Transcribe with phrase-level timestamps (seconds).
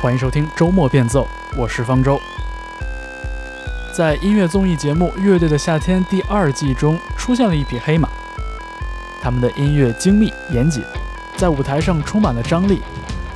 [0.00, 2.18] 欢迎收听周末变奏，我是方舟。
[3.92, 8.08] 在音乐综艺节目《乐队的夏天》第二季中，出现了一匹黑马。
[9.20, 10.82] 他们的音乐精密严谨，
[11.36, 12.80] 在舞台上充满了张力，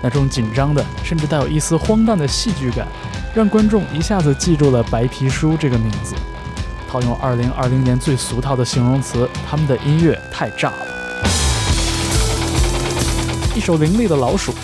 [0.00, 2.89] 那种紧张的，甚至带有一丝荒诞的戏剧感，
[3.35, 6.15] 让观众一下子记住了“白皮书”这个名字。
[6.89, 10.87] 套用2020年最俗套的形容词，他们的音乐太炸了。
[13.55, 14.54] 一首凌厉的老鼠，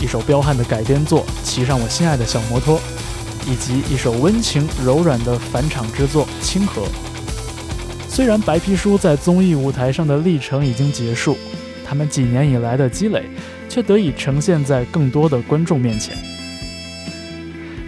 [0.00, 2.78] 一首彪悍的改编作《骑上我心爱的小摩托》，
[3.50, 6.82] 以及一首温情柔软的返场之作《清河》。
[8.08, 11.36] 虽然白皮书在综艺舞台上的历程已经结束，
[11.84, 13.24] 他们几年以来的积累
[13.68, 16.16] 却得以呈现在更多的观众面前。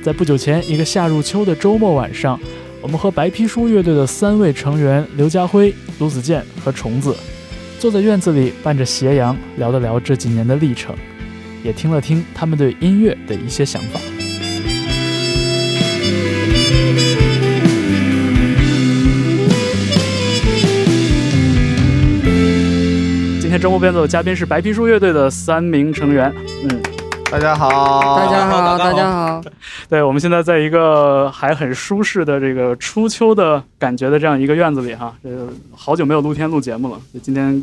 [0.02, 2.38] 在不久前一个夏入秋的周末晚上，
[2.80, 7.14] 我们和白皮书乐队的三位成员刘家辉、卢子健和虫子，
[7.78, 10.94] 坐在院子里伴着斜阳，聊了聊这几年的历程，
[11.62, 14.00] 也听了听他们对音乐的一些想法。
[23.40, 26.32] 今天周末变奏的嘉宾是白皮书乐队的三名成员。
[26.62, 26.80] 嗯，
[27.30, 29.42] 大家好，大家好，大家好。
[29.88, 35.28] 对，我们现在在一个还很舒适的这个初秋的感觉的这样一个院子里哈，这
[35.74, 37.62] 好久没有露天录节目了，今天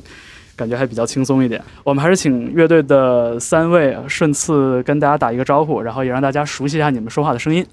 [0.57, 1.63] 感觉还比较轻松一点。
[1.85, 7.65] 我们还是请乐队的三位顺次跟大家打一个招呼，然后也让大家熟悉一下你们说话的声音。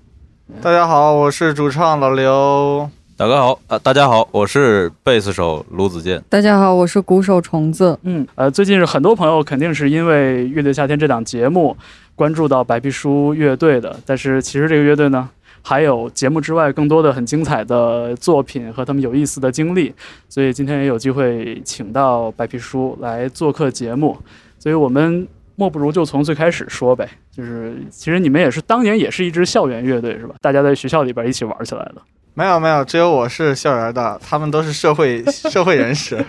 [0.61, 2.89] 大家好，我是主唱老刘。
[3.17, 6.21] 大家好，呃，大家好，我是贝斯手卢子健。
[6.29, 7.97] 大家好，我是鼓手虫子。
[8.03, 11.77] 嗯，呃，最近是很多朋友肯定是因为《乐队夏天》这档节目
[12.17, 15.31] 关注到白皮书乐队的，但是其实这个乐队呢，
[15.67, 19.95] 还有节目之外更多的很精彩的作品和他们有意思的经历，
[20.29, 24.15] 所以今天也有机会请到白皮书来做客节目，
[24.59, 25.27] 所以我们
[25.57, 30.35] 莫不如就从最开始说呗，就是其实你们也是当年也是一支校园乐队是吧？
[30.43, 32.03] 大家在学校里边一起玩起来的。
[32.35, 36.23] 没有没有，只有我是校园的，他们都是社会社会人士。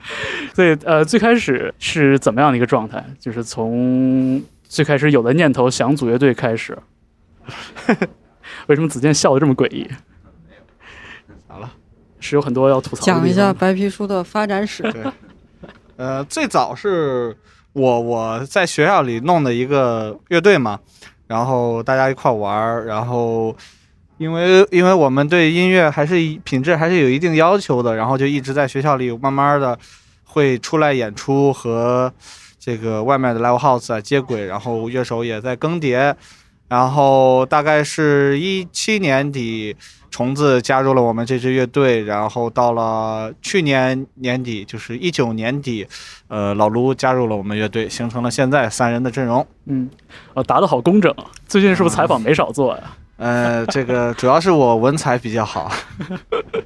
[0.54, 3.04] 所以呃，最开始是怎么样的一个状态？
[3.20, 6.78] 就是从最开始有了念头想组乐队开始。
[8.68, 9.86] 为什么子健笑的这么诡异？
[11.46, 11.70] 咋了？
[12.20, 13.04] 是有很多要吐槽。
[13.04, 14.82] 讲一下白皮书的发展史。
[14.92, 15.04] 对，
[15.96, 17.36] 呃，最早是
[17.74, 20.80] 我我在学校里弄的一个乐队嘛，
[21.26, 23.54] 然后大家一块玩儿，然后。
[24.18, 29.78] 因为因为我们对音乐还是品质还是有一定要求的，然后就一直在学校里慢慢的
[30.24, 32.12] 会出来演出和
[32.58, 36.12] 这个外面的 live house 啊接轨，然后乐手也在更迭，
[36.68, 39.74] 然后大概是一七年底，
[40.10, 45.86] 虫子加入了我们这支乐队，然后到了去年年底，就是一九年底，
[46.28, 49.46] 呃，老卢加入了我们乐队，形成了现在三人的阵容。
[49.64, 49.88] 嗯，
[50.34, 51.14] 呃，答的好工整，
[51.46, 52.82] 最近是不是采访没少做呀？
[53.16, 55.72] 呃，这个主要是我文采比较好。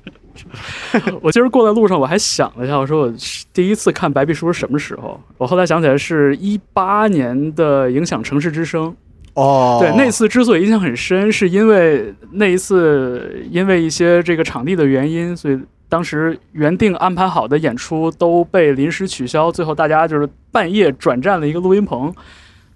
[1.23, 3.15] 我今儿过在路上，我还想了一下，我说我
[3.53, 5.19] 第一次看白皮书是什么时候？
[5.39, 8.91] 我后来想起来是一八年的《影响城市之声》。
[9.35, 22.13] 哦，对，那次之所以印象很深，是因为那一次因为一些这个场地的原因，所以当时原定安排好的演出都被临时取消，最后大家就是半夜转战了一个录音棚。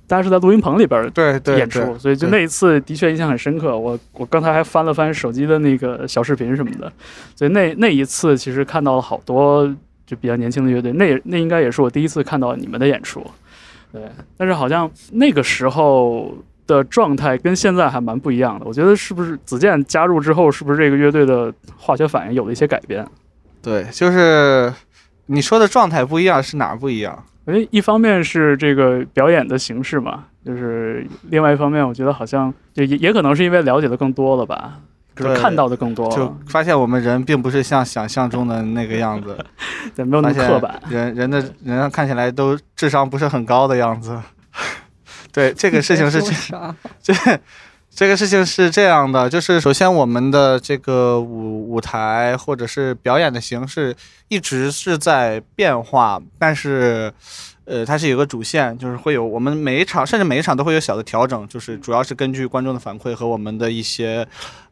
[0.08, 3.76] 大家是在录音棚里边对对演出，所以就那一次的确印象很深刻。
[3.76, 6.92] 我我刚才还翻了翻手机的那个小视频什么的，
[7.34, 9.66] 所以那那一次其实看到了好多
[10.06, 10.92] 就比较年轻的乐队。
[10.92, 13.20] 那那应该也是我第一次看到你们的演出，
[13.96, 14.10] 对。
[14.36, 16.34] 但是好像那个时候
[16.66, 18.66] 的状态跟现在还蛮不一样的。
[18.66, 23.06] 我觉得是不是子健加入之后，是不是这个乐队的化学反应有了一些改变？
[23.62, 24.72] 对，就是
[25.26, 27.24] 你说的状态不一样，是哪儿不一样？
[27.46, 34.80] 哎，一方面是这个表演的形式嘛，就是另外一方面，我觉得好像也也可能是因为了解的更多了吧，
[35.16, 39.36] 就是看到的更多，就发现我们人并不是像想象中的那个样子，
[39.96, 44.20] 对，没有那么刻板，人人的人看起来都智商不是很高的样子。
[45.32, 46.32] 对，这个事情是这
[47.14, 47.40] 这
[47.90, 53.96] 这个事情是这样的，就是首先我们的这个舞舞台或者是表演的形式
[54.28, 57.10] 一直是在变化，但是，
[57.64, 64.26] 呃，它是有个主线，就是会有我们每一场甚至每一场都会有小的调整，就是主要是根据观众的反馈和我们的一些，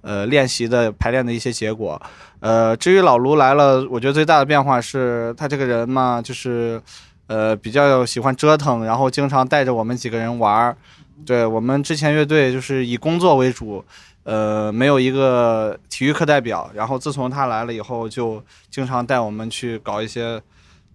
[0.04, 2.00] 呃，练习的排练的一些结果。
[2.38, 6.80] 呃，至于老卢来了，我觉得最大的变化是他这个人嘛，就是。
[7.26, 10.76] 呃，比较喜欢折腾，然后经常带着我们几个人玩儿。
[11.24, 13.82] 对我们之前乐队就是以工作为主，
[14.24, 16.70] 呃，没有一个体育课代表。
[16.74, 20.38] 然后自从他来了以后，就经常带我们去搞一些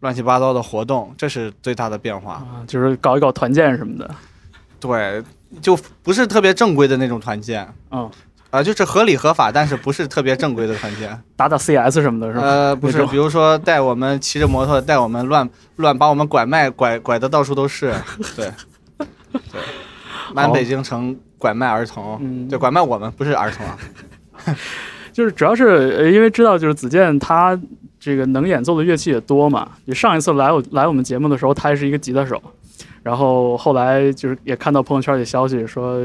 [0.01, 2.45] 乱七八糟的活动，这是最大的变化。
[2.67, 4.07] 就是搞一搞团建什么的。
[4.79, 5.23] 对，
[5.59, 8.07] 就不是特别正规的那种团建，嗯，
[8.51, 11.09] 啊，就是合理合法，但是不是特别正规的团建。
[11.37, 12.41] 打打 CS 什么的，是吧？
[12.43, 17.93] 呃，不是，比如说带我们骑着摩托，带我们乱乱把我们拐卖，拐拐的到处都是，
[18.35, 18.51] 对，
[19.29, 19.61] 对，
[20.33, 23.77] 满北京城拐卖儿童，嗯对，拐卖我们不是儿童啊，
[25.13, 27.59] 就是主要是呃因为知道就是子健他
[27.99, 32.41] 这个能演奏的乐器也多嘛，你上一次来我来我们节目的时候，他还是一个吉他手，
[33.01, 35.99] 然后后来就是也看到朋友圈里消息说，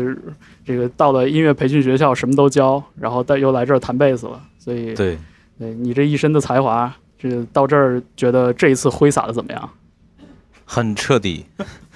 [0.65, 5.19] 这个到了音乐培训学校什么都教，然后但又来这儿弹贝斯了，所以对，
[5.59, 9.71] 对你这一身的才华，这个到这儿觉得这一次挥洒的怎么样？
[10.65, 11.45] 很彻底，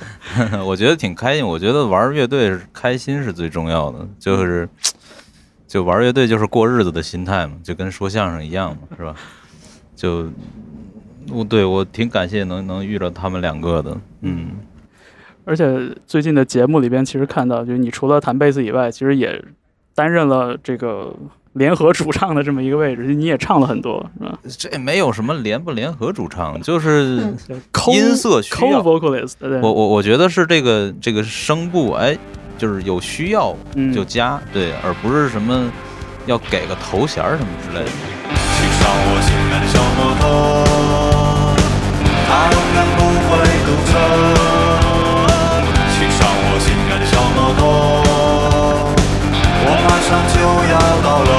[0.66, 1.46] 我觉得挺开心。
[1.46, 4.68] 我觉得玩乐队是开心是最重要的，就是
[5.66, 9.14] 就玩乐队就是过日子的心态嘛，就跟说相声一样嘛，是吧？
[9.96, 10.28] 就
[11.30, 14.50] 我对我挺感谢能能遇到他们两个的，嗯，
[15.48, 19.42] 而且最近的节目里边，其实看到，就是你除了弹贝斯以外，其实也
[19.94, 21.10] 担任了这个
[21.54, 27.16] 联合主唱的这么一个位置，你也唱了很多，是吧这没有什么联不联合主唱，就是
[27.90, 28.82] 音色需 co 要。
[28.82, 32.14] vocalist，对，我我我觉得是这个这个声部，哎，
[32.58, 35.72] 就是有需要嗯就加，对，而不是什么
[36.26, 37.90] 要给个头衔儿什么之类的。
[38.30, 40.26] 骑上我心爱的小摩托，
[42.28, 43.00] 它永远不
[43.30, 43.32] 会
[43.64, 44.47] 堵车。
[49.64, 50.38] 我马上就
[50.70, 51.30] 要到了。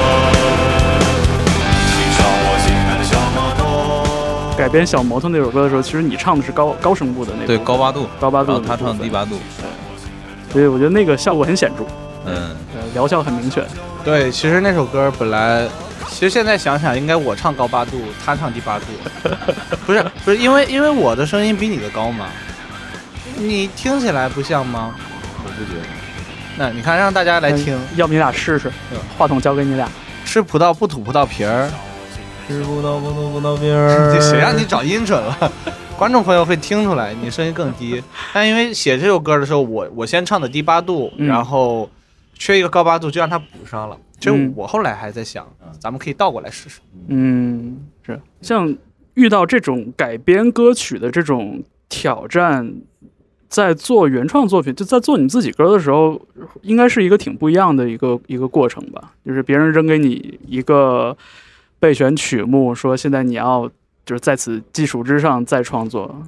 [1.86, 4.56] 骑上我心爱的小摩托。
[4.56, 9.38] 改编小摩托那首歌的时候，其实你唱的是高高声部的那个，对，高八度，高八度他唱低八度，
[10.52, 11.84] 对所以我觉得那个效果很显著，
[12.26, 12.34] 嗯，
[12.74, 13.64] 呃，疗效很明确。
[14.04, 15.66] 对，其实那首歌本来，
[16.08, 18.86] 其实现在想想，应该我唱高八度，他唱低八度，
[19.86, 22.26] 不是不是，因为因为我的声音比你的高嘛，
[23.36, 24.94] 你听起来不像吗？
[25.42, 25.86] 我不觉得。
[26.60, 28.70] 那你看，让大家来听，嗯要不你俩试试？
[29.16, 29.88] 话筒交给你俩。
[30.26, 31.70] 吃葡萄不吐葡萄皮儿，
[32.46, 35.52] 吃葡萄不吐葡萄皮儿 这谁让你找音准了？
[35.96, 38.02] 观众朋友会听出来你声音更低，
[38.34, 41.88] 但因为写这首歌的时候，我我先唱的低八度，嗯然后
[42.34, 43.96] 缺一个高八度，就让它补上了。
[44.20, 45.46] 其嗯实我后来还在想，
[45.78, 46.80] 咱们可以倒过来试试。
[47.08, 48.76] 嗯，是像
[49.14, 52.70] 遇到这种改编歌曲的这种挑战，
[53.50, 56.18] 在做原创作品，就在做你自己歌的时候，
[56.62, 59.12] 应该是一个挺不一样的一个一个过程吧。
[59.26, 61.14] 就是别人扔给你一个
[61.80, 63.68] 备选曲目，说现在你要
[64.06, 66.22] 就是在此基础之上再创作，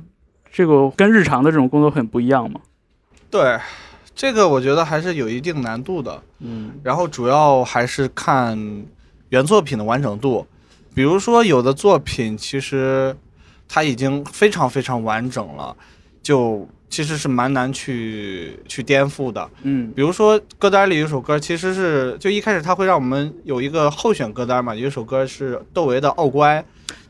[0.53, 2.61] 这个跟日常的这种工作很不一样嘛。
[3.31, 3.57] 对，
[4.15, 6.21] 这个我觉得还是有一定难度的。
[6.41, 8.59] 嗯然后主要还是看
[9.29, 10.45] 原作品的完整度，
[10.93, 13.17] 比如说有的作品其实
[13.69, 15.77] 它已经非常非常完整了，
[16.21, 19.49] 就其实是蛮难去去颠覆的。
[19.63, 26.63] 嗯比如说歌单里有一首歌，其实是就一开始他会让我们有一个候选歌单嘛，有一首歌是窦唯的《傲乖》，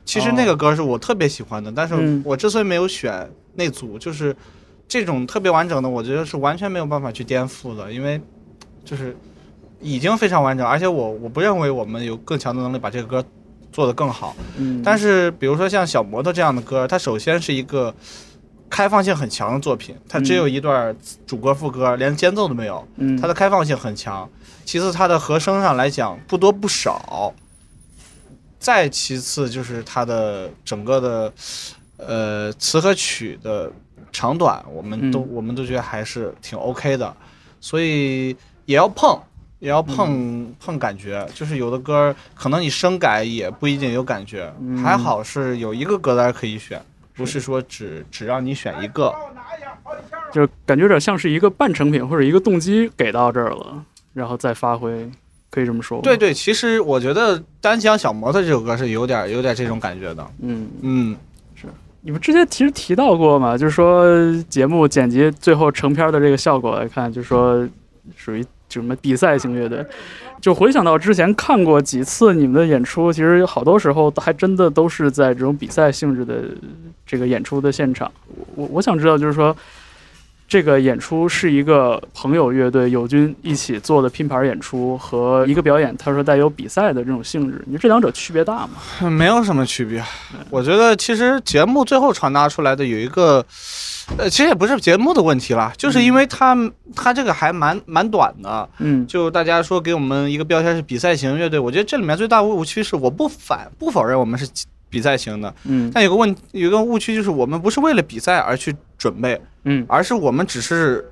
[0.04, 4.34] 其实那个歌是我特别喜欢的，但是嗯我之所以没有选那组，就是
[4.86, 8.20] 这种特别完整的，我觉得是完全没有办法去颠覆的，因为
[8.84, 9.16] 就是
[9.80, 13.24] 已经非常完整，而且我我不认为我们有更强的能力把这个歌
[13.72, 14.36] 做得更好。
[14.58, 17.92] 嗯，但是比如说像小摩托这样的歌，它首先是一个
[18.72, 22.82] 开放性很强的作品，它只有一段主歌副歌，连间奏都没有。
[22.96, 24.26] 嗯它的开放性很强。
[24.64, 27.34] 其次，它的和声上来讲不多不少。
[28.58, 31.32] 再其次就是它的整个的
[31.98, 33.70] 呃词和曲的
[34.10, 37.14] 长短，我们都、嗯我们都觉得还是挺 OK 的，
[37.60, 39.20] 所以也要碰。
[39.58, 46.82] 也要碰、嗯碰感觉，就是有的歌可能你声改也不一定有感觉，嗯还好是有一个歌单可以选，
[47.14, 49.14] 不是说只只让你选一个。
[50.32, 55.10] 就是感觉有点像是一个半成品或者一个动机给到这儿了，然后再发挥，
[55.50, 56.02] 可以这么说吗？
[56.02, 60.26] 对，对，其实我觉得单讲小模特这首歌是有点有点这种感觉的。
[60.40, 61.16] 嗯，嗯，
[61.54, 61.66] 是
[62.00, 64.06] 你们之前其实提到过嘛，就是说
[64.44, 67.68] 节目剪辑最后成片的这个效果来看，就是说
[68.16, 68.42] 属于
[68.80, 69.84] 什么比赛型乐队。
[70.40, 76.42] 就回想到之前看过几次你们的演出，其实好多时候还真的都是在这种比赛性质的
[77.06, 78.10] 这个演出的现场。
[78.56, 79.56] 我我想知道，就是说
[80.52, 89.08] 这个演出是一个朋友乐队友军一起做的拼盘演出，和一个表演，他说带有比赛的这种性质，你说这两者区别大吗？
[89.08, 90.04] 没有什么区别。
[90.50, 93.42] 我觉得其实节目最后传达出来的有一个，
[94.18, 96.54] 呃，其实也不是节目的问题啦，就是因为它
[96.94, 98.68] 它这个还蛮蛮短的。
[98.76, 104.46] 嗯就大家说给我们一个标签是比赛型乐队，我觉得这里面最大的误区是我不反不否认我们是
[104.92, 111.10] 比赛型的，嗯但有个问有个误区就是我们不是为了比赛而去准备，嗯而是我们只是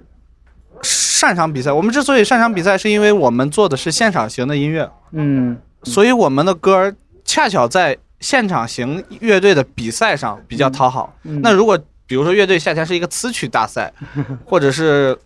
[0.82, 1.72] 擅长比赛。
[1.72, 6.94] 我们之所以擅长比赛，是因为我们做的是现场型的音乐，嗯所以我们的歌儿
[7.25, 11.16] 恰巧在现场型乐队的比赛上比较讨好。
[11.25, 13.90] 嗯那如果比如说乐队夏天是一个词曲大赛，
[14.44, 15.16] 或者是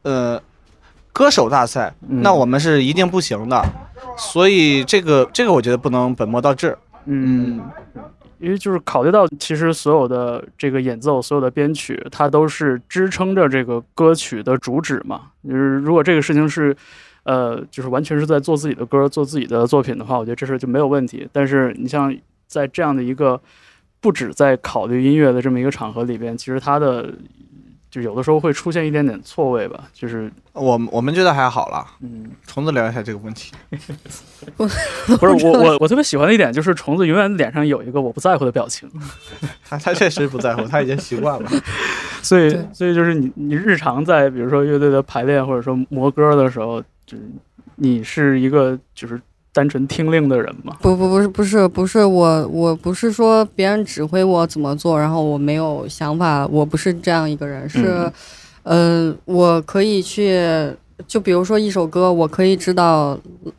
[0.00, 0.40] 呃
[1.12, 3.62] 歌手大赛，嗯那我们是一定不行的。
[4.16, 6.76] 所以这个这个我觉得不能本末倒置。
[7.06, 7.60] 嗯，
[8.38, 15.30] 因为就是考虑到其实所有的这个演奏，所有的编曲，它都是支撑着这个歌曲的主旨嘛。
[15.42, 16.76] 就是如果这个事情是，
[17.24, 21.28] 呃，就是完全是在做自己的歌、做自己的作品的话，我觉得这事就没有问题。
[21.32, 22.14] 但是你像
[22.46, 23.40] 在这样的一个
[24.00, 27.12] 不止在考虑音乐的这么一个场合里边，其实它的
[27.92, 31.86] 就有的时候会出现一点点错位吧，就是我我们觉得还好了。
[32.00, 33.52] 嗯，虫子聊一下这个问题。
[34.56, 38.90] 不是我我我特别喜欢的一点就是虫子永远脸上有一个我不在乎的表情。
[39.68, 41.50] 他他确实不在乎，他已经习惯了。
[42.22, 47.22] 所以，所以就是你，你日常在比如说乐队的排练或者说磨歌的时候，就是
[47.76, 49.20] 你是一个就是
[49.54, 50.76] 单纯听令的人吗？
[50.80, 58.10] 不不不是不是不是我我不是说别人指挥我怎么做，然后我没有想法，我不是这样一个人，是，
[58.62, 60.40] 呃，我可以去，
[61.06, 63.18] 就比如说一首歌，我可以知道，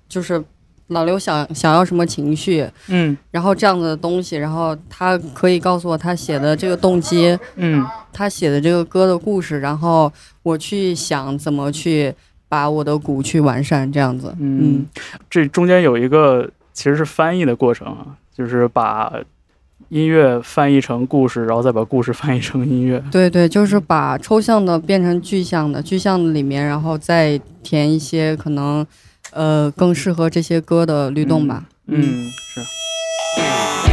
[0.09, 0.43] 就是
[0.87, 3.15] 老刘想想要什么情绪，嗯。
[3.29, 7.85] 然后这样的东西，然后他可以告诉我他写的这个动机，嗯。
[8.11, 10.11] 他写的这个歌的故事，然后
[10.43, 12.13] 我去想怎么去
[12.53, 14.85] 把我的鼓去完善，这样子，嗯，
[15.27, 19.11] 这中间有一个其实是翻译的过程啊，就是把
[19.89, 23.03] 音乐翻译成故事，然后再把故事翻译成音乐。
[23.11, 28.85] 对对，就是把抽象的变成具象的，具象的里面，然后再填一些可能，
[29.31, 31.65] 呃，更适合这些歌的律动吧。
[31.87, 33.92] 嗯，是。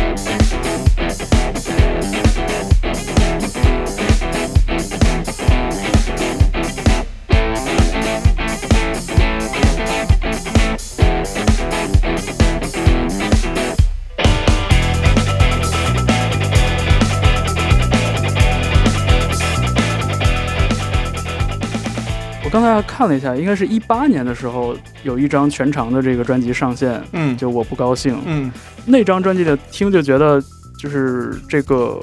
[22.50, 28.20] 我刚才看了一下，应该是一八年的时候有一张全长的这个专辑上线，嗯就我不高兴。
[28.26, 28.50] 嗯
[28.84, 30.42] 那张专辑的听就觉得，
[30.76, 32.00] 就是这个，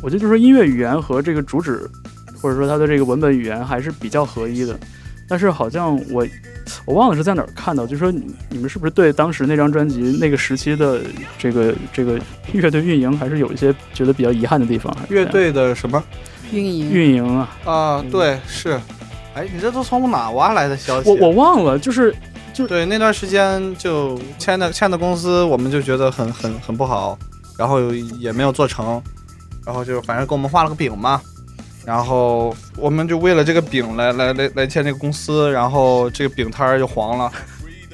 [0.00, 1.86] 我觉得就是说音乐语言和这个主旨，
[2.40, 4.74] 或者说它的这个文本语言还是比较合一的。
[5.28, 6.26] 但是好像我
[6.86, 11.02] 我忘了是在哪儿看到，就是说你你们是不是对当时那张专辑那个时期的
[11.36, 12.18] 这个这个
[12.54, 14.96] 乐队运营还是有一些觉得比较遗憾的地方？
[15.10, 16.02] 乐队的什么
[16.52, 18.04] 运营，运营啊，啊？
[18.10, 18.80] 对，是。
[19.34, 21.08] 哎，你这都从哪挖来的消息？
[21.08, 22.14] 我我忘了，就是
[22.52, 27.16] 就对那段时间就签的签的公司，我们就觉得很很很不好，
[27.56, 29.00] 然后也没有做成，
[29.64, 31.20] 然后就反正给我们画了个饼嘛，
[31.84, 37.30] 然后我们就为了这个饼来来来来签这个公司，然后这个饼摊儿就黄了，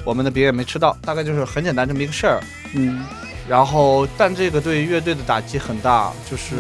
[0.05, 2.41] 我们的饼也没吃到，大概就是很简单这么一个事儿。
[2.75, 3.05] 嗯，
[3.47, 6.55] 然后，但这个对乐队的打击很大，就是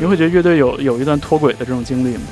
[0.00, 2.22] 你会觉得乐队有有一段脱轨的这种经历吗？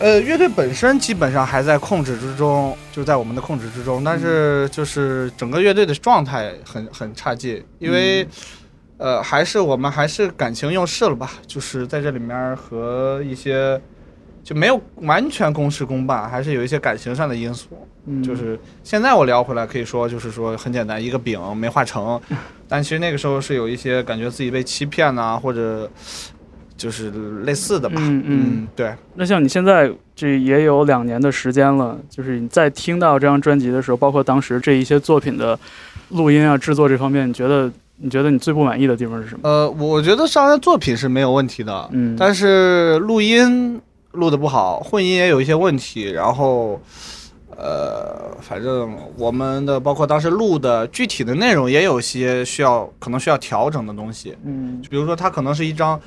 [0.00, 8.26] 呃，乐队本身基本上还在控制之中，就在我们的控制之中，但是就是整个乐队的状态很很差劲，因为、
[8.96, 13.78] 呃，还是我们还是感情用事了吧，就是在这里面和一些
[14.42, 17.68] 就没有完全公事公办，还是有一些感情上的因素。
[18.06, 22.18] 嗯，就是现在我聊回来，可以说就是说很简单，一个饼没画成，
[22.66, 25.90] 但其实那个时候是有一些感觉自己被欺骗呐、或者
[26.80, 27.10] 就是
[27.44, 27.96] 类似的吧。
[27.98, 28.94] 嗯嗯对。
[29.16, 35.58] 那像你现在这也有两年的时间了，就是你在听到这张专辑的时候，包括当时这一些作品的
[36.08, 39.40] 录音啊、制作这方面，你觉得你觉得你最不满意的地方是什么？
[39.46, 43.78] 呃，我觉得上来作品是没有问题的，嗯但是录音
[44.12, 46.80] 录的不好，混音也有一些问题，然后。
[47.62, 56.00] 呃，反正我们的包括当时录的具体的内容也有些需要可能需要调整的东西，嗯比如说它可能是一张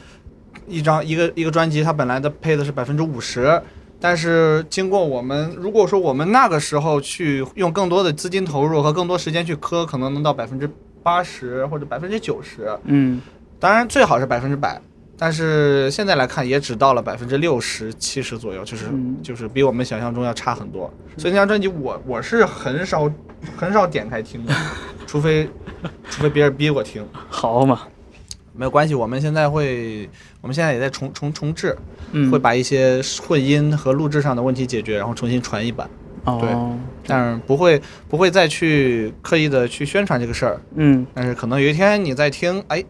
[0.67, 3.62] 一张一个一个专辑，它本来的配的是百分之五十，
[4.00, 10.70] 但是经过我们如果说我们那个时候去用更多的资金投入和更多时间去磕，可能能到百分之
[11.01, 13.22] 八十或者百分之九十，嗯
[13.60, 14.82] 当然最好是百分之百，
[15.17, 20.91] 但是现在来看也只到了百分之六十七十左右，就是、嗯就是比我们想象中要差很多。
[21.17, 23.10] 所以那张专辑我我是很少
[23.55, 24.53] 很少点开听的，
[25.08, 25.50] 除非
[26.10, 27.05] 除非别人逼我听。
[27.29, 27.84] 好嘛，
[28.53, 30.10] 没有关系，我们现在会，
[30.44, 31.74] 我们现在也在重重重置，
[32.12, 35.90] 嗯，会把一些混音和录制上的问题解决，然后重新传一版，
[36.26, 41.08] 哦，但是不会不会再去刻意的去宣传这个事儿，嗯。
[41.14, 42.84] 但是可能有一天你在听，哎，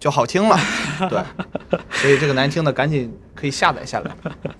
[0.00, 0.56] 就好听了，
[1.10, 4.10] 对，所以这个难听的赶紧可以下载下来。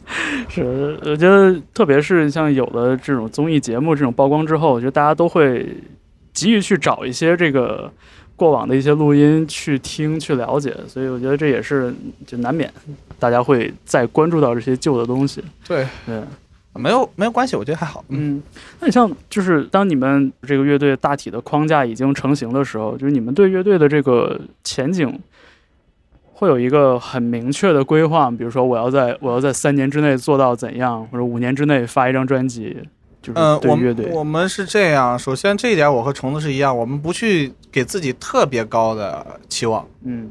[0.50, 5.74] 是，我觉得特别是像有的这种综艺节目这种曝光之后，我觉得大家都会
[6.34, 7.90] 急于去找一些这个
[8.36, 11.92] 过往的一些录音去听去了解，所以我觉得这也是
[12.26, 12.70] 就难免
[13.18, 15.42] 大家会再关注到这些旧的东西。
[15.66, 16.22] 对，对，
[16.74, 18.04] 没有没有关系，我觉得还好。
[18.08, 18.42] 嗯，嗯，
[18.80, 25.18] 那你像就是当你们这个乐队大体的框架已经成型的时候，就是你们对乐队的这个前景
[26.34, 32.76] 会有一个很明确的规划吗，比如说我要在我要在三年之内做到怎样，或者五年之内发一张专辑，
[33.26, 39.84] 就是嗯，我对乐队们，我们是这样，首先这一点我和虫子是一样，我们不去给自己特别高的期望。
[40.04, 40.30] 嗯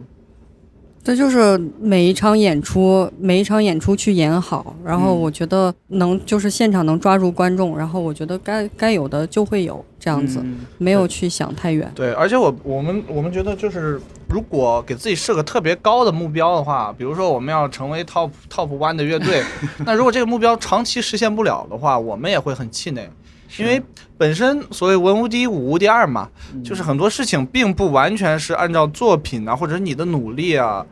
[1.03, 11.91] 这就是每一场演出，每一场演出去演好，然后嗯我觉得能就是现场能抓住观众，然后我觉得该该有的就会有这样子，嗯没有去想太远。
[11.93, 14.01] 对，而且我我们我们觉得就是，
[14.35, 19.41] 如果给自己设个特别高的目标的话，比如说我们要成为 top top one 的乐队，
[19.85, 23.09] 那如果这个目标长期实现不了的话，我们也会很气馁，
[23.57, 23.81] 因为
[24.17, 26.27] 本身所谓文无第一，武无第二嘛，
[26.65, 30.85] 就是很多事情并不完全是按照作品啊，或者你的努力啊。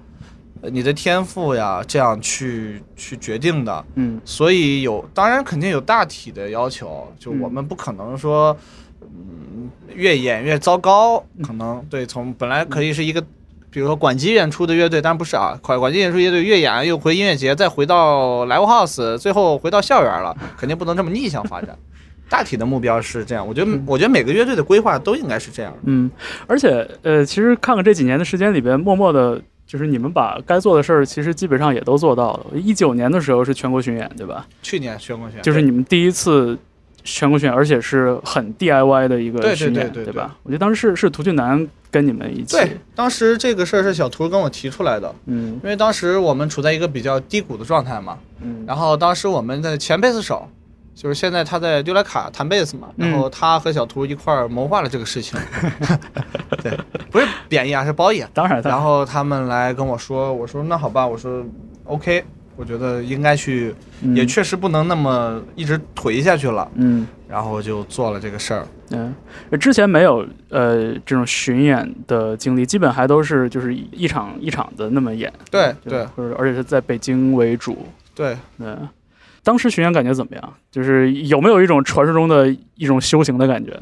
[0.62, 4.22] 呃你的天赋呀，这样去去决定的，嗯。
[4.24, 8.58] 所以有，当然肯定有大体的要求，就我们不可能说，嗯，
[9.94, 13.22] 越演越糟糕，可能对，从本来可以是一个，
[13.70, 21.78] 比如说管机演出的乐队，当然不是啊，管管机演出乐队越演又回音乐节，再回到 live house，最后回到校园了，肯定不能这么逆向发展。
[22.30, 25.74] 大体的目标是这样，我觉得，我觉得每个乐队的规划都应该是这样。
[25.84, 26.10] 嗯，
[26.48, 29.42] 而且呃，其实看看这几年的时间里边，默默的。
[29.66, 32.46] 就是你们把该做的事儿，其实基本上也都做到了。
[32.54, 34.46] 一九年的时候是全国巡演，对吧？
[34.62, 36.56] 去年全国巡演，就是你们第一次
[37.04, 40.36] 全国巡演，而且是很 DIY 的一个对对巡演，对对吧？
[40.44, 45.60] 我觉得当时是是涂俊南跟你们一起，对，当时这个事儿是小图跟我提出来的，嗯。
[45.64, 50.48] 因为当时我们处在一个比较低谷的状态嘛，嗯，然后当时我们的前贝斯手，
[50.96, 53.10] 就是现在他在丢莱卡弹贝斯嘛，嗯。
[53.10, 55.40] 然后他和小图一块儿谋划了这个事情。
[56.64, 56.78] 对，
[57.12, 58.24] 不是贬义啊，是褒义。
[58.34, 61.44] 当然，当然，然后他们来跟我说，我说那好吧，我说
[61.86, 62.24] OK，
[62.56, 68.68] 我觉得应该去，嗯也确实不能那么一直颓下去了，嗯然后就做了这个事儿。
[68.92, 69.14] 嗯，
[69.60, 78.76] 之前没有呃这种巡演的经历，基本还都是就是一场一场的那么演，对对或者而且是在北京为主，对，对。
[79.44, 80.54] 当时巡演感觉怎么样？
[80.72, 83.78] 就是有没有一种传说中的一种修行的感觉？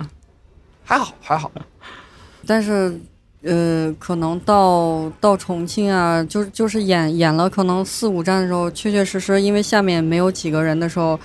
[0.83, 1.51] 还好还好。
[2.47, 2.99] 但是，
[3.43, 11.19] 呃，可能到到重庆啊，就就是演演了可能四五站的时候，确确实实因为下面没有几个人的时候，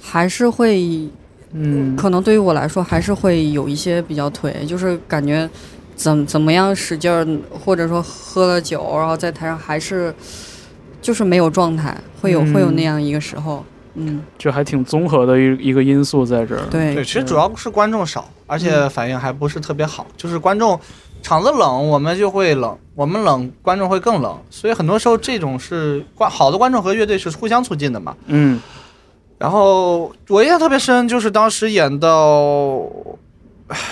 [0.00, 1.08] 还是会，
[1.52, 5.48] 嗯可能对于我来说还是会有一些比较颓，就是感觉
[5.94, 10.14] 怎怎么样使劲儿，或者说喝了酒，然后在台上还是
[11.02, 13.62] 就是没有状态，会有、会有那样一个时候，
[13.94, 16.62] 嗯，就还挺综合的一一个因素在这儿。
[16.70, 20.06] 对对，其实主要是观众少，而且反应还不是特别好。
[20.16, 20.80] 就是观众
[21.22, 24.36] 场子冷，我们就会冷；我们冷，观众会更冷。
[24.50, 28.14] 所以很多时候这种是观好的观众和乐队是互相促进的嘛。
[28.26, 28.60] 嗯
[29.38, 32.80] 然后我印象特别深，就是当时演到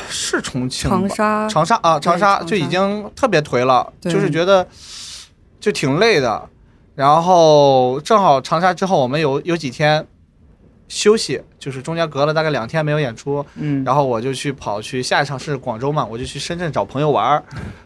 [0.09, 4.67] 是重庆吧长沙长沙啊，长沙就已经特别颓了，就是觉得
[5.59, 6.49] 就挺累的。
[6.95, 10.07] 然后正好长沙之后，我们有有几天
[10.91, 17.43] 休息，就是中间隔了大概两天没有演出，嗯，然后我就去跑去下一场是广州嘛，我就去深圳找朋友玩儿，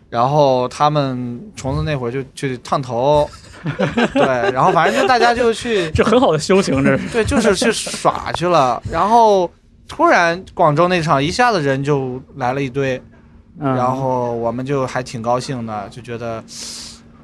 [0.09, 3.29] 然后他们虫子那会儿就去烫头，
[4.15, 7.09] 对，然后反正就大家就去 这很好的修行，这是。
[7.13, 8.83] 对，就是去耍去了。
[8.91, 9.51] 然后
[9.87, 13.01] 突然广州那场一下子人就来了一堆，
[13.61, 16.43] 嗯、然后我们就还挺高兴的，就觉得，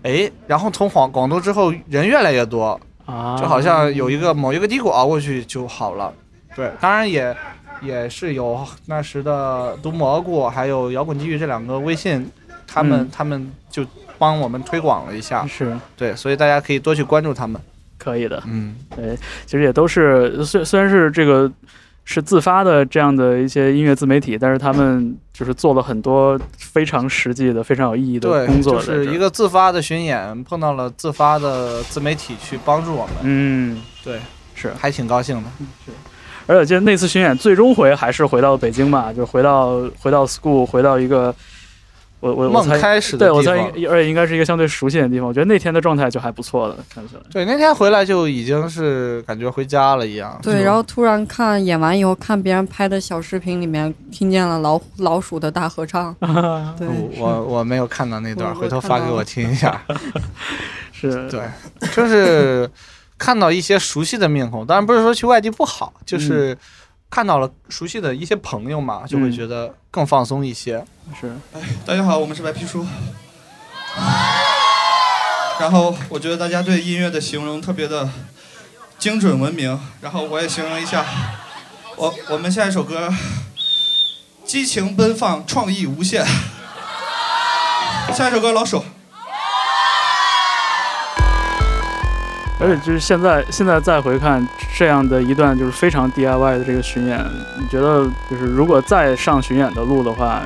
[0.03, 2.79] 哎，然后从广广东之后人越来越多，
[3.11, 6.13] 啊，就好像有一个某一个低谷熬过去就好了。
[6.55, 7.37] 对，当然也
[7.83, 12.31] 也是有那时的毒蘑菇还有摇滚地狱这两个微信，
[12.67, 13.85] 他们、嗯他们就
[14.19, 15.47] 帮我们推广了一下。
[15.47, 17.61] 是对，所以大家可以多去关注他们。
[17.99, 18.43] 可以的。
[18.47, 21.51] 嗯，对，其实也都是虽虽然是这个
[22.05, 28.81] 是自发的这样的一些音乐自媒体，但是他们就是做了很多非常实际的、非常有意义的，工作。
[28.81, 34.19] 是一个自发的巡演，碰到了自发的自媒体去帮助我们，嗯，对，
[34.55, 34.73] 是。
[34.79, 35.49] 还挺高兴的。
[35.85, 35.93] 是
[36.47, 41.33] 而且记得那次巡演最终回还是回到北京嘛，就回到回到 school，回到一个
[42.21, 43.93] 我我我梦开始的对我猜地方。
[43.93, 45.27] 而且应该是一个相对熟悉的地方。
[45.27, 47.21] 我觉得那天的状态就还不错了，看起来。
[47.33, 50.39] 对，那天回来就已经是感觉回家了一样。
[50.43, 56.15] 对，然后突然看演完以后，看别人拍的小视频里面，听见了老老鼠的大合唱。
[56.79, 56.87] 对，
[57.19, 59.83] 我我没有看到那段，回头发给我听一下。
[60.93, 61.41] 是，对，
[61.95, 62.71] 就是
[63.17, 66.57] 看到一些熟悉的面孔，当然不是说去外地不好，就是
[67.11, 70.85] 看到了熟悉的一些朋友嘛，就会觉得更放松一些。
[71.21, 72.87] 是哎大家好，我们是白皮书。
[75.59, 78.09] 然后我觉得大家对音乐的形容特别的
[78.99, 81.05] 精准文明，然后我也形容一下，
[81.97, 83.13] 我我们下一首歌，
[84.45, 86.25] 激情奔放，创意无限。
[88.15, 88.85] 下一首歌老手，
[92.61, 94.47] 而且就是现在，现在再回看
[94.77, 97.19] 这样的一段就是非常 DIY 的这个巡演，
[97.59, 100.43] 你觉得就是如果再上巡演的路的话，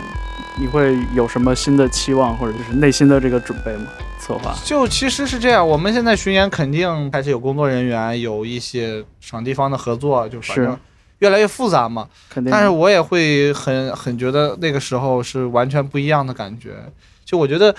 [0.56, 3.86] 你会有什么新的期望或者就是内心的这个准备吗？
[4.20, 10.78] 策划就其实是这样，我们现在巡演肯定还是有工作人员，有一些场地方的合作，就反正是
[11.18, 12.08] 越来越复杂嘛。
[12.30, 16.76] 肯定，但是我也会很很觉得那个时候是完全不一样的感觉。
[17.24, 17.74] 就我觉得，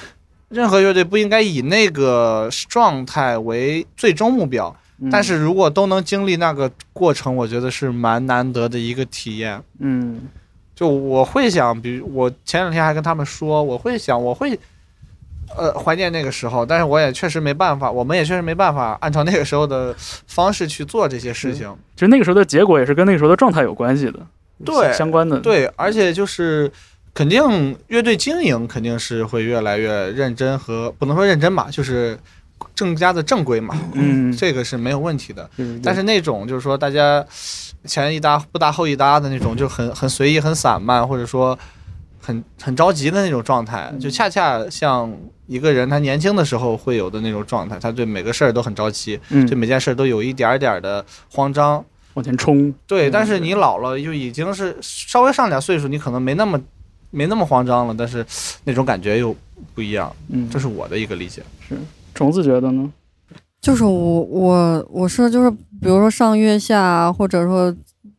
[0.55, 9.61] 任何乐队不应该以那个状态为最终目标，嗯但是如果都能经历那个过程，我觉得是蛮难得的一个体验。
[9.79, 10.21] 嗯
[10.73, 14.57] 就我会想，比如我前两天还跟他们说，我会想，我会。
[15.55, 21.71] 呃，怀念那个时候，但是我也确实没办法，我们也确实没办法按照那个时候的方式去做这些事情。
[21.95, 24.19] 其实那个时候的结果也是跟那个时候的状态有关系的，
[24.65, 26.69] 对相关的，对，而且就是
[27.15, 32.19] 肯定乐队经营肯定是会越来越认真和不能说认真吧，就是
[32.75, 35.49] 更加的正规嘛，嗯，这个是没有问题的。
[35.55, 37.25] 嗯但是那种就是说大家
[37.85, 41.57] 前一搭不搭后一搭的那种，就很很随意、很散漫，或者说
[42.19, 45.09] 很很着急的那种状态，就恰恰像
[45.47, 49.47] 一个人他年轻的时候会有的那种状态，他对每个事儿都很着急，嗯。
[49.47, 51.81] 对每件事儿都有一点儿点儿的慌张。
[52.15, 56.57] 往前冲，对，嗯但是你老了就已经是稍微上点岁数，你可能没那么
[57.15, 58.25] 没那么慌张了，但是
[58.65, 59.33] 那种感觉又
[59.73, 61.41] 不一样，嗯，这是我的一个理解。
[61.67, 61.77] 是
[62.13, 62.91] 虫子觉得呢？
[63.61, 67.75] 就是我我我是就是比如说上月下啊，或者说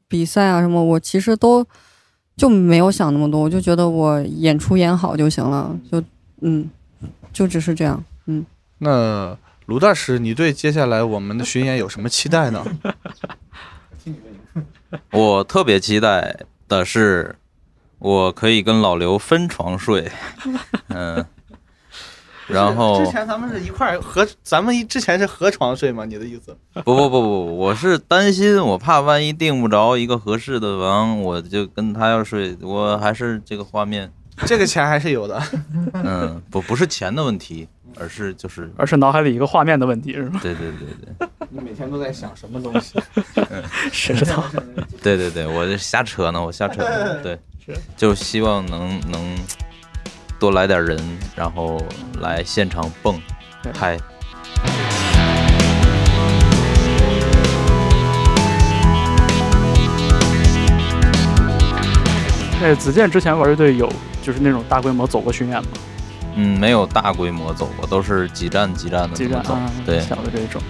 [0.09, 1.65] 比赛啊什么，我其实都
[2.37, 6.03] 就没有想那么多，我就觉得我演出演好就行了，就
[6.41, 6.69] 嗯，
[7.33, 8.03] 就只是这样。
[8.27, 8.45] 嗯
[8.79, 12.65] 那卢大师，你对接下来我们的巡演有什么期待呢？
[15.13, 16.37] 我特别期待
[16.69, 17.37] 的是，
[17.99, 20.11] 我可以跟老刘分床睡，
[20.89, 21.25] 嗯，
[22.47, 26.05] 然后之前咱们是一块儿合，咱们一之前是合床睡吗？
[26.05, 26.57] 你的意思？
[26.85, 34.13] 不不不不，我是担心，我怕万一订不着一个合适的房，我就跟他要睡，我还是这个画面，
[34.47, 35.43] 这个钱还是有的。
[35.95, 37.67] 嗯，不不是钱的问题，
[37.99, 40.39] 而是就是，而是脑海里一个画面的问题是吗？
[40.43, 40.87] 对对对
[41.19, 43.01] 对你每天都在想什么东西？
[43.91, 44.45] 谁知道？
[45.03, 47.39] 对对对，我这瞎扯呢，我瞎扯呢，对，
[47.97, 49.21] 就希望能能
[50.39, 50.99] 多来点人，
[51.35, 51.81] 然后
[52.21, 53.21] 来现场蹦
[53.63, 53.99] 对嗨。
[62.61, 65.69] 那子健之前玩乐队有就是那种大规模走过巡演吗？
[66.37, 70.61] 嗯，没有大规模走过，都是几站几站的这么走基站啊，，对，小的这种。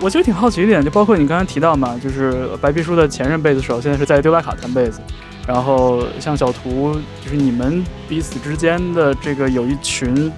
[0.00, 5.00] 我其实挺好奇一点，就包括你刚才提到嘛，就是白皮书的前任贝斯手现在是在丢拉卡弹贝斯，
[5.48, 10.30] 然后像小图，就是你们彼此之间的这个有一群，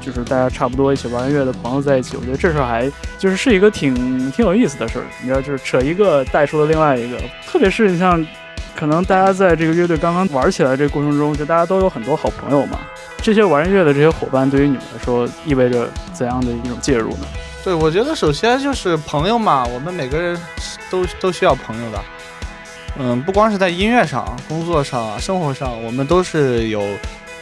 [0.00, 3.94] 就是大家差不多一起玩音乐的朋友在一起，我觉得这事儿还就是是一个挺
[4.32, 5.04] 挺有意思的事儿。
[5.22, 8.26] 你知道，就是扯一个带出了另外一个，特别是你像。
[8.78, 12.78] 可能大家在这个乐队刚刚玩起来这个过程中，就大家都有很多好朋友嘛。
[13.22, 17.26] 这些玩音乐的这些伙伴，对于你们来说意味着怎样的一种介入呢？
[17.64, 20.38] 对，我觉得首先就是朋友嘛，我们每个人
[20.90, 21.98] 都都需要朋友的。
[22.98, 26.82] 嗯，不光是在音乐上、工作上啊、生活上，我们都是有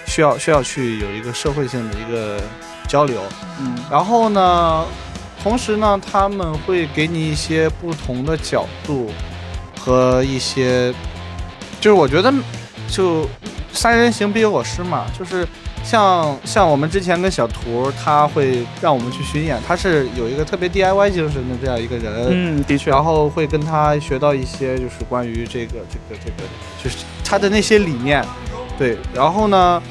[0.07, 2.41] 需要需要去有一个社会性的一个
[2.89, 3.21] 交流。
[3.61, 4.85] 嗯然后呢，
[5.43, 9.11] 同时呢，他们会给你一些不同的角度
[9.79, 10.93] 和一些，
[11.81, 12.33] 就是我觉得
[12.89, 13.29] 就
[13.73, 15.47] 三人行必有我师嘛，就是
[15.85, 22.29] 像像我们之前跟小图，他会让我们去巡演，他是有一个特别 DIY 精神的这样一个人。
[22.31, 26.49] 嗯，的确，然后会跟他学到一些，就是关于这个这个这个，
[26.83, 28.25] 就是他的那些理念，
[28.79, 28.97] 对。
[29.13, 29.83] 然后呢，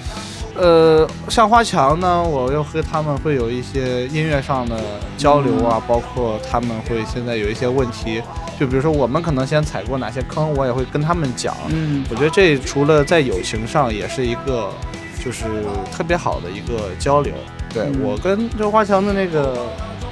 [0.56, 4.76] 呃，像花墙呢，我又和他们会有一些音乐上的
[5.16, 8.22] 交流啊，包括他们会现在有一些问题，
[8.60, 11.56] 就比如说我们可能先踩过哪些坑，我也会跟他们讲。
[11.70, 14.70] 嗯我觉得这除了在友情上，也是一个
[15.24, 15.46] 就是
[15.92, 17.34] 特别好的一个交流。
[17.74, 19.66] 对、嗯我跟周华强的那个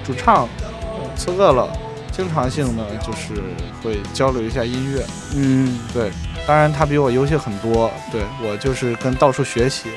[0.04, 1.69] 主唱呃刺饿了，
[2.12, 3.34] 经常性的就是
[3.84, 5.06] 会交流一下音乐。
[5.36, 6.12] 嗯，对，
[6.47, 9.89] 当然他比我优秀很多，对我就是跟到处学习，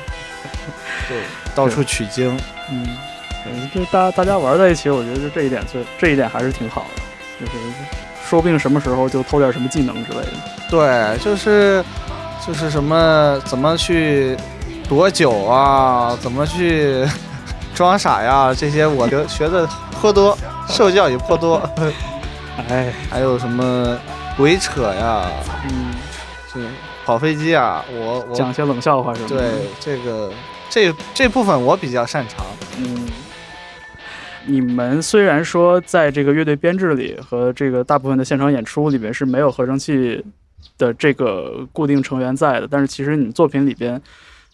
[1.09, 1.18] 对，
[1.55, 2.37] 到处取经。
[2.70, 2.87] 嗯，
[3.46, 7.03] 嗯，就大大家玩在一起，我觉得就这一点最这一点还是挺好的。
[7.40, 7.53] 就是
[8.29, 10.33] 说不定什么时候就偷点什么技能之类的。
[10.70, 11.85] 对，就是
[12.46, 14.37] 就是什么怎么去
[14.88, 17.05] 躲酒啊，怎么去
[17.75, 19.66] 装傻呀，这些我学学的
[20.01, 20.37] 颇多，
[20.68, 21.57] 受教也颇多。
[22.68, 23.99] 哎，还有什么
[24.37, 25.29] 鬼扯呀，
[25.68, 25.92] 嗯，
[26.53, 26.61] 这
[27.05, 29.37] 跑飞机啊，我我讲些冷笑话什么的。
[29.37, 30.33] 对这个
[30.70, 32.47] 这这部分我比较擅长。
[32.79, 33.09] 嗯，
[34.47, 40.25] 你们虽然说在这个乐队编制里和这个大部分的现场演出里边是没有合成器
[40.79, 44.01] 的这个固定成员在的，但是其实你们作品里边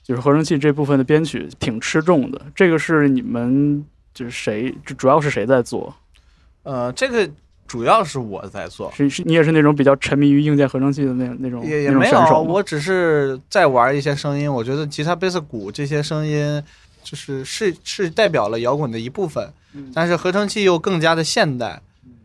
[0.02, 2.40] 就是合成器这部分的编曲挺吃重的。
[2.54, 5.94] 这个是你们就是谁，主要是谁在做？
[6.62, 7.28] 呃，这个
[7.66, 14.52] 主要是我在做，是是，你也是那种比较沉迷于硬件合成器的那那种也也没有，我只是在玩一些声音。
[14.52, 16.62] 我觉得吉他、贝斯、鼓这些声音，
[17.02, 21.80] 就是是是代表了摇滚的一部分，嗯但是合成器又更加的现代。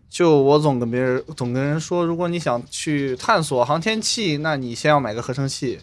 [0.09, 5.79] 就我总跟别人总跟人说，如果你想去探索航天器，那你先要买个合成器。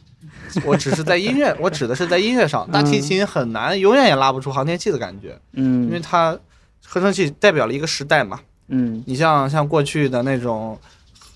[0.64, 6.38] 我只是在音乐，我指的是在音乐上，大提琴很难，永远也拉不出航天器的感觉，嗯因为嗯它
[6.84, 8.40] 合成器代表了一个时代嘛。
[8.68, 10.78] 嗯你像像过去的那种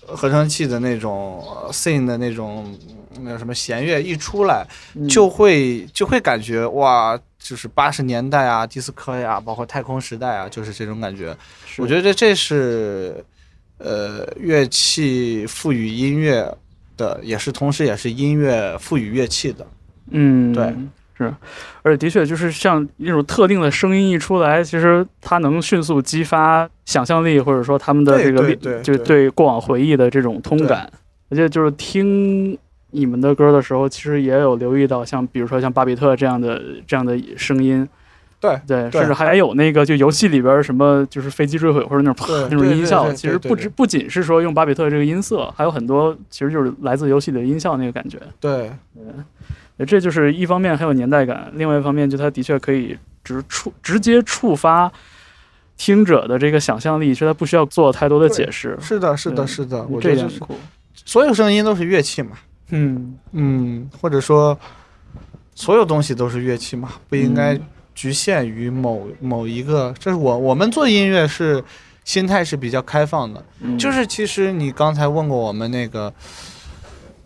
[0.05, 2.65] 合合成器的那种呃 syn 的那种
[3.15, 11.35] 嗯那什么弦乐一出来，嗯就会就会感觉哇，就是八十年代啊，迪斯科呀，包括太空时代啊，就是这种感觉。
[11.77, 13.23] 我觉得这是
[13.77, 16.55] 呃乐器赋予音乐
[16.97, 19.65] 的，也是同时也是音乐赋予乐器的。
[20.11, 20.73] 嗯，对，
[21.17, 21.33] 是，
[21.83, 30.89] 而且的确就是像那种特定的声音一出来，其实它能迅速激发想象力，或者说他们的这个力对对就是对过往回忆的这种通感。
[31.29, 32.57] 而且就是听
[32.91, 37.87] 你们的歌的时候，其实也有留意到，像比如说像巴比特这样的这样的声音，
[38.39, 48.19] 对对，甚至还有那个就游戏里边什么就是飞机坠毁或者那种啪那种音效，其实不止不仅是说用巴比特这个音色，还有很多其实就是来自游戏的音效那个感觉。
[48.39, 48.71] 对，
[49.77, 54.91] 呃这就是一方面很有年代感，另外一方面就它的确可以直触直接触发
[55.75, 58.77] 听者的这个想象力，所以它不需要做太多的解释。
[58.81, 60.41] 是的，是的，是的，我这觉得就是。
[61.05, 62.31] 所有声音都是乐器嘛。
[62.69, 64.57] 嗯嗯，或者说
[65.55, 67.61] 所有东西都是乐器嘛，不应该嗯
[67.97, 69.93] 局限于某某一个。
[69.97, 71.63] 这是我我们做音乐是
[72.03, 76.13] 心态是比较开放的，嗯，就是其实你刚才问过我们那个。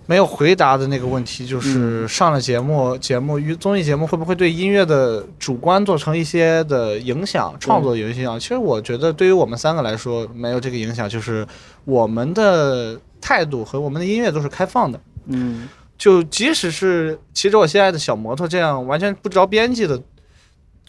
[0.08, 8.38] 没有回答的那个问题，就是嗯上了节目，节目与综艺节目会不会对音乐的主观做成一些的影响，创作有影响？
[8.38, 11.48] 其实我觉得对于我们三个来说没有这个影响，就是
[11.86, 15.00] 我们的态度和我们的音乐都是开放的。
[15.28, 20.02] 嗯就即使是骑着我现在的小摩托这样完全不着边际的，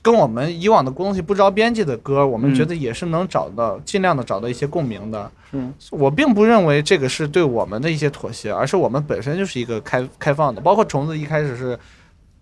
[0.03, 5.31] 跟我们以往的东西不着边际的歌，我们嗯觉得也是能找到，尽量的找到一些共鸣的。
[5.53, 10.61] 嗯我并不认为这个是对我们的一些妥协，而是我们本身就是一个开开放的。
[10.61, 11.79] 包括虫子一开始是，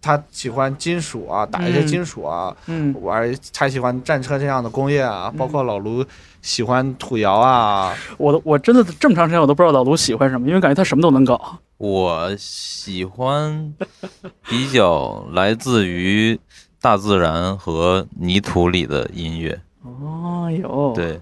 [0.00, 6.04] 他喜欢金属啊，打一些嗯金属啊，嗯玩他喜欢战车这样的工业啊，包括老卢
[6.40, 11.58] 喜欢土窑啊，我都我真的这么长时间我都不知道老卢喜欢什么，因为感觉他什么都能搞。
[11.78, 13.74] 我喜欢
[14.48, 16.38] 比较来自于
[16.80, 21.20] 大自然和泥土里的音乐，哦有，，对，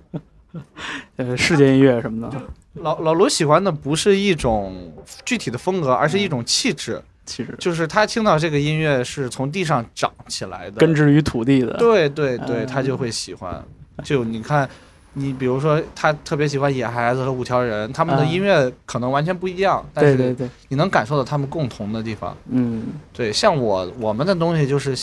[1.17, 2.41] 呃，世界音乐什么的，
[2.75, 4.93] 老老卢喜欢的不是一种
[5.25, 7.03] 具体的风格，而是一种气质。
[7.27, 11.75] 其实就是他听到这个音乐是从地上长起来的，根植于土地的。
[11.77, 12.67] 对对对，嗯。
[12.67, 13.63] 他就会喜欢。
[14.03, 14.67] 就你看，
[15.13, 18.33] 你比如说他特别喜欢野孩子和五条人，他们的嗯。
[18.33, 22.35] 音乐可能完全不一样，但是对对对，你能感受到他们共同的地方。
[22.49, 22.83] 嗯。
[23.13, 24.97] 对，像我我们的东西就是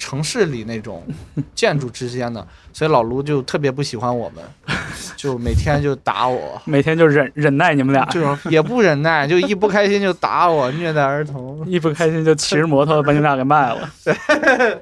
[0.00, 1.06] 城市里那种
[1.54, 4.42] 建筑之间的， 所以老卢就特别不喜欢我们，
[5.14, 6.60] 就每天就打我。
[6.66, 11.62] 每天就忍忍耐你们俩，就是也不忍耐，就一不开心就打我，虐待儿童。
[11.66, 13.88] 一不开心就骑着摩托把你们俩给卖了。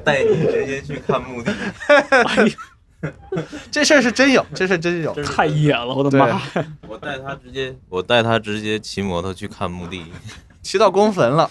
[0.05, 1.53] 带你直接去看墓地。
[3.71, 5.13] 这事儿是真有，这事儿真有。
[5.23, 6.41] 太野了，我的对妈！
[6.89, 10.07] 我带他直接，我带他直接骑摩托去看墓地。
[10.63, 11.49] 骑到公坟了，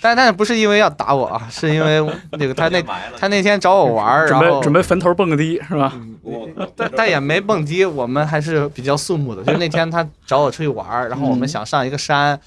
[0.00, 2.00] 但但是不是因为要打我啊，是因为
[2.38, 2.82] 那个他那
[3.18, 5.92] 他那天找我玩儿，准然后备准备坟头蹦个迪是吧？
[6.76, 9.42] 但但也没蹦迪，我们还是比较肃穆的。
[9.42, 12.38] 就是那天他找我出去玩儿，然后我们嗯想上一个山，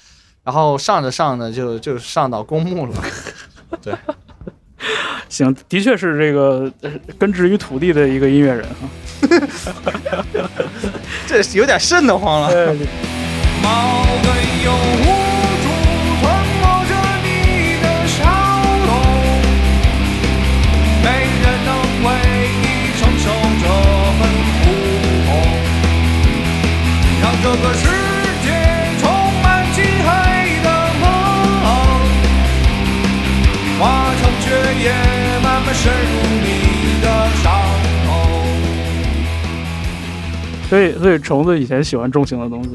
[0.42, 2.92] 然后上着上着就就上到公墓了。
[3.82, 3.94] 对
[5.28, 8.90] 行，的确是这个呃根植于土地的一个音乐人啊。
[11.26, 12.48] 这有点瘆得慌了。
[12.48, 12.76] 呃
[27.50, 27.86] 个世
[28.42, 28.48] 界
[29.00, 29.10] 充
[29.42, 30.08] 满漆黑
[30.62, 30.68] 的
[31.00, 31.04] 梦，
[33.78, 33.82] 化
[34.16, 34.46] 成血
[34.82, 34.84] 液，
[35.42, 36.46] 慢慢渗入你
[37.02, 37.06] 的
[37.42, 37.44] 伤
[38.06, 38.08] 口。
[40.70, 42.70] 所以所以虫子以前喜欢重型的东西，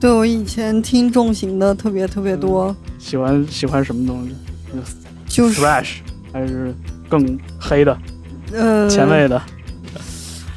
[0.00, 4.34] 对我以前听重型的特别特别多，喜欢喜欢什么东西
[5.28, 5.96] 就是？thrash
[6.32, 6.74] 还是
[7.08, 7.96] 更黑的、
[8.52, 9.40] 呃前卫的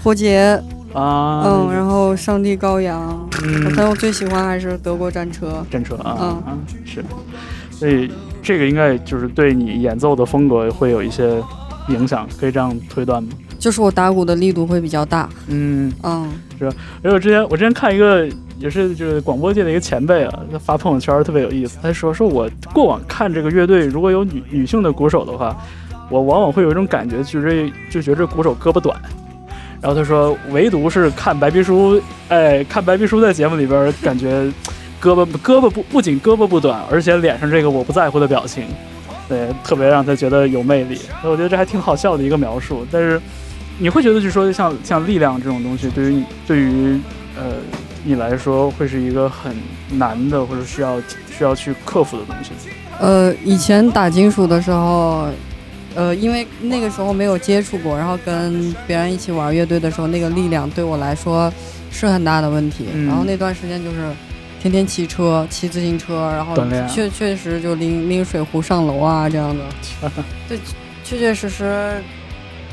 [0.02, 0.58] 活结，
[0.94, 1.44] 啊？
[1.46, 5.66] 嗯，然后上帝羔羊，嗯但我最喜欢还是德国战车。
[5.70, 7.04] 战车啊嗯啊是，
[7.72, 11.42] 所以这个应该就是对你演奏的风格会有一些
[11.88, 13.30] 影响，可以这样推断吗？
[13.60, 16.28] 就是我打鼓的力度会比较大，嗯，嗯，
[16.58, 18.28] 是因为我之前我之前看一个
[18.58, 25.56] 也是就是广播界的一个前辈啊，他发朋友圈特别有意思，他说说我过往看这个乐队如果有女女性的鼓手的话，
[26.10, 29.00] 我往往会有一种感觉，就是就觉得这鼓手胳膊短。
[29.82, 34.44] 然后他说，唯独是看白皮书，哎，看白皮书在节目里边，感觉
[35.02, 38.66] 胳膊胳膊不不仅胳膊不短，而且脸上这个我不在乎的表情，
[39.28, 40.96] 对，特别让他觉得有魅力。
[41.20, 42.86] 所以我觉得这还挺好笑的一个描述。
[42.92, 43.20] 但是
[43.80, 47.00] 你会觉得，就说像像力量这种东西，对于你对于
[47.36, 47.56] 呃
[48.04, 49.52] 你来说，会是一个很
[49.90, 51.02] 难的，或者需要
[51.36, 52.52] 需要去克服的东西。
[53.00, 55.28] 呃，以前打金属的时候，
[55.96, 61.52] 呃，因为那个时候没有接触过，然后跟别人一起玩乐队的时候，那个力量对我来说
[61.92, 62.86] 是很大的问题。
[62.94, 64.12] 嗯然后那段时间就是
[64.62, 66.56] 天天骑车、骑自行车，然后
[66.88, 69.64] 确确实就拎拎水壶上楼啊这样的。
[70.48, 70.58] 对，
[71.04, 72.02] 确确实实，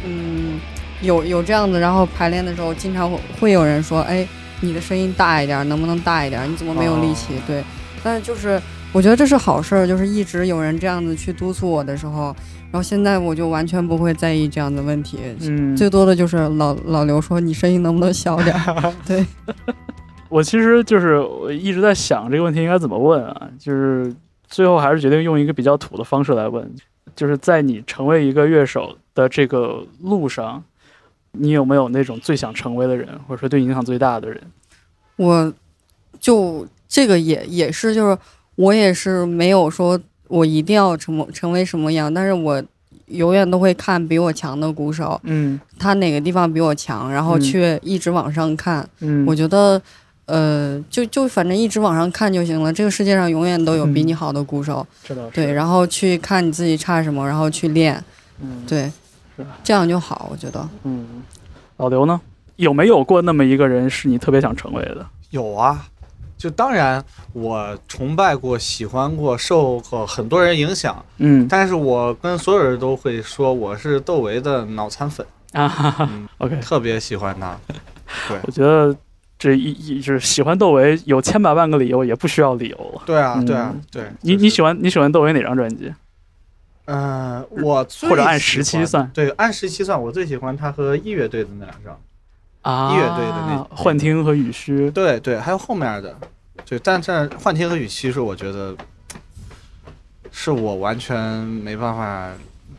[0.05, 0.61] 嗯，
[1.01, 1.81] 有有这样子。
[1.81, 4.27] 然后排练的时候，经常会会有人说：“哎，
[4.61, 6.49] 你的声音大一点，能不能大一点？
[6.51, 7.65] 你怎么没有力气？”哦对，
[8.05, 8.61] 但是就是
[8.93, 12.37] 我觉得这是好事儿，就是一直有人这样子去督促我的时候，
[12.71, 15.19] 然后现在我就完全不会在意这样的问题。
[15.41, 18.95] 嗯，最多的就是老老刘说你声音能不能小点儿？
[19.07, 19.25] 对，
[20.29, 24.15] 我其实就是我一直在想这个问题应该怎么问啊，就是
[24.47, 26.71] 最后还是决定用一个比较土的方式来问，
[27.17, 30.63] 就是在你成为一个乐手的这个路上，
[31.33, 34.43] 你有没有那种最想成为的人，或者说对你影响最大的人？
[35.17, 35.53] 我
[36.21, 38.17] 就这个也也是，就是
[38.57, 39.99] 我也是没有说
[40.29, 42.63] 我一定要成成为什么样，但是我
[43.07, 48.87] 永远都会看比我强的鼓手，嗯他哪个地方比我强，然后嗯去一直往上看。
[49.01, 49.81] 嗯，我觉得，
[50.27, 52.73] 呃，就就反正一直往上看就行了。
[52.73, 58.03] 这个世界上永远都有比你好的鼓手，知道对，然后去看你自己差什么，然后去练，
[58.43, 58.93] 嗯对
[59.37, 60.29] 是，这样就好。
[60.31, 61.07] 我觉得，嗯，
[61.79, 62.21] 老刘呢？
[62.57, 65.07] 有没有过那么一个人是你特别想成为的？
[65.31, 65.87] 有啊，
[66.39, 77.59] 就当然我崇拜过、喜欢过、受过很多人影响，嗯但是我跟所有人都会说我是窦唯的脑残粉，啊哈哈嗯，，OK，特别喜欢他。
[78.29, 78.97] 对 我觉得
[79.39, 83.03] 这一一就是喜欢窦唯有千百万个理由，也不需要理由了。
[83.05, 84.05] 对啊，嗯对啊，对。
[84.23, 85.93] 你就是你喜欢你喜欢窦唯哪张专辑？
[86.87, 91.99] 嗯，我最或者按时期算对，按时期算，我最喜欢他和一乐队的那两张。
[92.69, 94.91] 啊，乐队的那幻听和雨虚。
[94.91, 96.15] 对对，还有后面的，
[96.67, 98.77] 对，但是幻听和语虚是我觉得
[100.31, 102.29] 是我完全没办法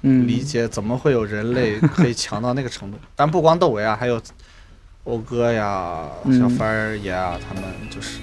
[0.03, 2.99] 嗯，理解，怎么会有人类可以强到那个程度？
[3.15, 4.21] 但不光窦唯啊，还有
[5.05, 8.19] 欧哥呀、嗯小帆儿爷啊，他们就是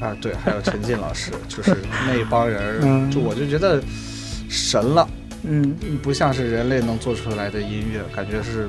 [0.00, 1.76] 啊，对，还有陈进老师，就是
[2.06, 3.82] 那一帮人，嗯就我就觉得
[4.48, 5.08] 神了。
[5.42, 8.68] 嗯不像是人类能做出来的音乐，感觉是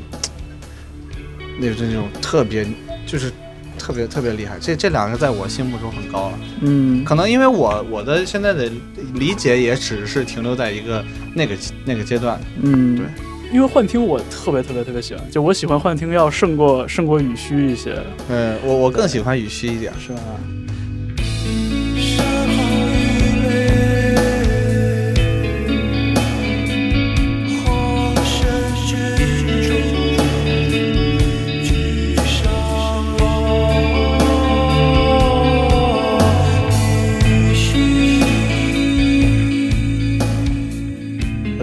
[1.59, 2.65] 那种那种特别，
[3.05, 3.31] 就是
[3.77, 4.57] 特别特别厉害。
[4.59, 8.69] 这这两个在我心目中很高了，嗯可能因为我我的现在的
[9.15, 12.39] 理解也只是停留在一个那个那个阶段。
[12.61, 13.05] 嗯，对。
[13.51, 17.97] 因为幻听我特别特别特别喜欢，就我喜欢幻听要胜过胜过雨虚一些，
[18.29, 19.91] 嗯，我我更喜欢雨虚一点。
[19.99, 20.19] 是吧？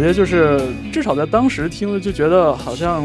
[0.06, 0.60] 觉得就是
[0.92, 3.04] 至少在当时听了就觉得好像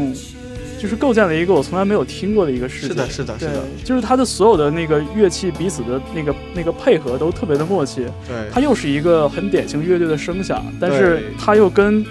[0.80, 2.88] 就是构建了一个我从来没有听过的一个世界。
[2.88, 11.22] 是的，是的，是的，，就是它的所有的那个乐器彼此的那个那个配合都特别的默契，对，它又是一个很典型乐队的声响，但是对。
[11.36, 12.04] 它又跟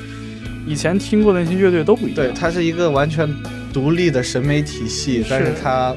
[0.68, 2.16] 以前听过的那些乐队都不一样。
[2.16, 3.30] 对，它是一个完全
[3.74, 5.54] 独立的审美体系，但是是。
[5.64, 5.96] 它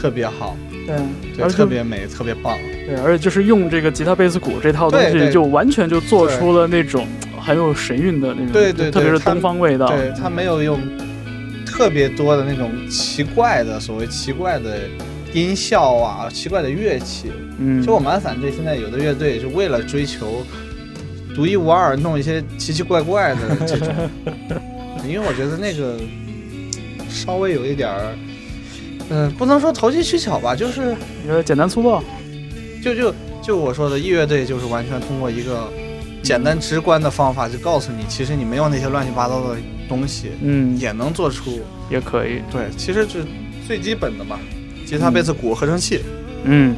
[0.00, 0.96] 特别好，对，
[1.36, 2.58] 对，特别美，特别棒。
[2.86, 7.06] 对，而且就是用这个吉他、贝斯、鼓这套东西，就完全就做出了那种
[7.42, 9.86] 很有神韵的那种，对对对特别是它东方味道。
[9.88, 10.78] 对他没有用
[11.66, 14.80] 特别多的那种奇怪的所谓奇怪的
[15.32, 17.32] 音效啊、奇怪的乐器。
[17.58, 20.44] 嗯，其实我蛮反对现在有的乐队是为了追求
[21.34, 23.94] 独一无二，弄一些奇奇怪怪的这种，
[25.06, 25.96] 因为我觉得那个
[27.08, 28.14] 稍微有一点儿，
[29.08, 32.02] 嗯、不能说投机取巧吧，就是你说简单粗暴，
[32.82, 35.72] 就就就我说的，一乐队就是完全通过一个
[36.22, 39.56] 简单直观的方法，就告诉你，其实你没有那些乱七八糟的
[39.88, 41.60] 东西，嗯，也能做出
[41.90, 43.24] 也可以，对，其实是
[43.66, 44.38] 最基本的嘛，
[44.86, 46.00] 吉他、贝斯、鼓、合成器，
[46.44, 46.76] 嗯，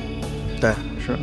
[0.60, 0.72] 对，
[1.04, 1.16] 是。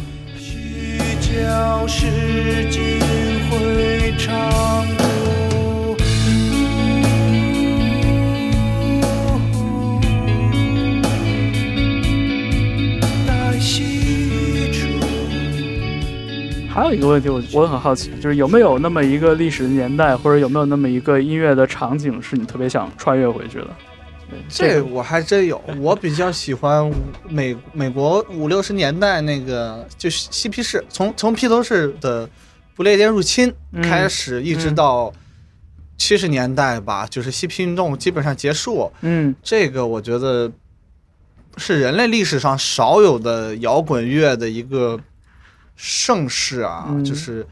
[16.74, 23.68] 还有一个问题我，我很好奇，就是有没有那么一个历史年代，或者有没有那么一个音乐的场景，是你特别想穿越回去的？
[24.48, 26.90] 这我还真有，我比较喜欢
[27.28, 32.30] 美美国五六十年代那个，就是嬉皮士，从从披头士的
[32.74, 35.12] 不列颠入侵嗯开始，一直到
[35.98, 40.50] 七十年代吧，就是嬉皮运动基本上结束，嗯这个我觉得
[41.58, 44.98] 是人类历史上少有的摇滚乐的一个
[45.84, 47.48] 盛世啊，嗯就是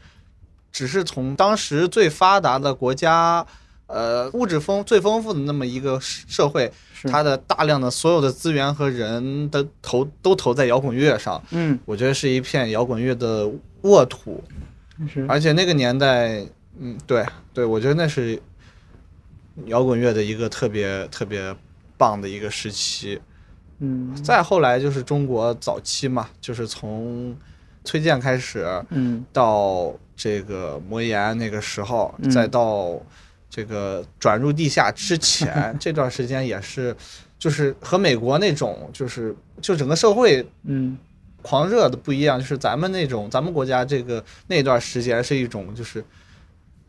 [0.70, 3.44] 只是从当时最发达的国家。
[3.92, 6.72] 呃，物质丰最丰富的那么一个社会，
[7.10, 13.50] 它的大量的所有的资源和人的投都投在摇滚乐上，嗯我觉得是一片摇滚乐的
[13.80, 14.44] 沃土。
[15.12, 16.46] 是而且那个年代，
[16.78, 18.40] 嗯，对对，我觉得那是
[19.66, 21.52] 摇滚乐的一个特别特别
[21.98, 23.20] 棒的一个时期。
[23.80, 27.36] 嗯再后来就是中国早期嘛，就是从
[27.84, 29.24] 崔健开始嗯。
[29.32, 32.30] 到这个魔岩那个时候，嗯。
[32.30, 33.00] 再到
[33.48, 36.94] 这个转入地下之前 这段时间也是，
[37.38, 40.96] 就是和美国那种就是就整个社会嗯。
[41.42, 46.04] 狂热的不一样，就是咱们那种咱们国家这个那段时间是一种就是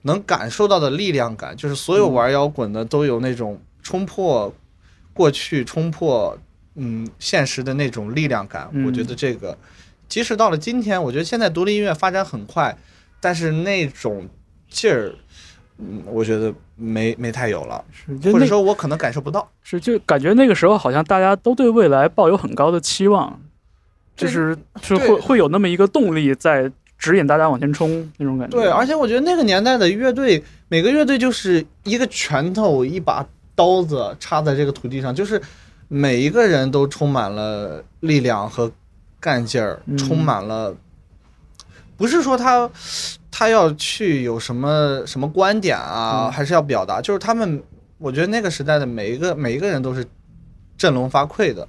[0.01, 4.53] 能感受到的力量感，就是所有玩摇滚的都有那种冲破
[5.13, 6.37] 过去、冲破
[6.75, 8.69] 嗯现实的那种力量感。
[8.73, 8.85] 嗯。
[8.85, 9.57] 我觉得这个，
[10.11, 12.77] 即使到了今天，我觉得现在独立音乐发展很快，
[13.21, 14.27] 但是那种
[14.69, 15.15] 劲儿，
[15.77, 19.49] 嗯，我觉得没没太有了，是，就或者说我可能感受不到。
[19.63, 23.39] 是就感觉那个时候好像大家都对未来抱有很高的期望，
[24.17, 28.57] 就是是会会有那么一个动力在指引大家往前冲那种感觉。
[28.57, 35.41] 对，而且我觉得那个年代的乐队，每个乐队就是一个拳头、一把刀子插在这个土地上，就是
[35.87, 38.69] 每一个人都充满了力量和
[39.21, 40.75] 干劲儿，嗯充满了。
[41.95, 42.69] 不是说他
[43.29, 47.63] 他要去有什么什么观点啊，嗯还是要表达，就是他们，
[47.99, 50.03] 我觉得那个时代的每一个每一个人都是
[50.75, 51.67] 振聋发聩的。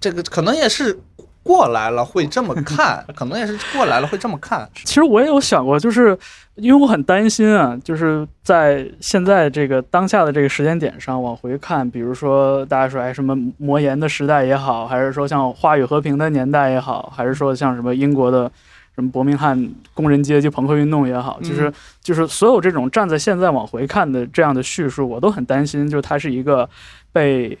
[0.00, 0.98] 这个可能也是
[1.42, 4.68] 过来了会这么看，可能也是过来了会这么看。
[4.84, 6.16] 其实我也有想过，就是
[6.54, 18.50] 因为我很担心啊，就是在现在这个当下的这个时间点上往回看，比如说大家说哎什么魔岩的时代也好，还是说像话语和平的年代也好，还是说像什么英国的
[18.94, 26.68] 什么伯明翰工人阶级朋克运动也好，就是嗯就是所有这种站在现在往回看的这样的叙述，我都很担心，就是它是一个
[27.12, 27.58] 被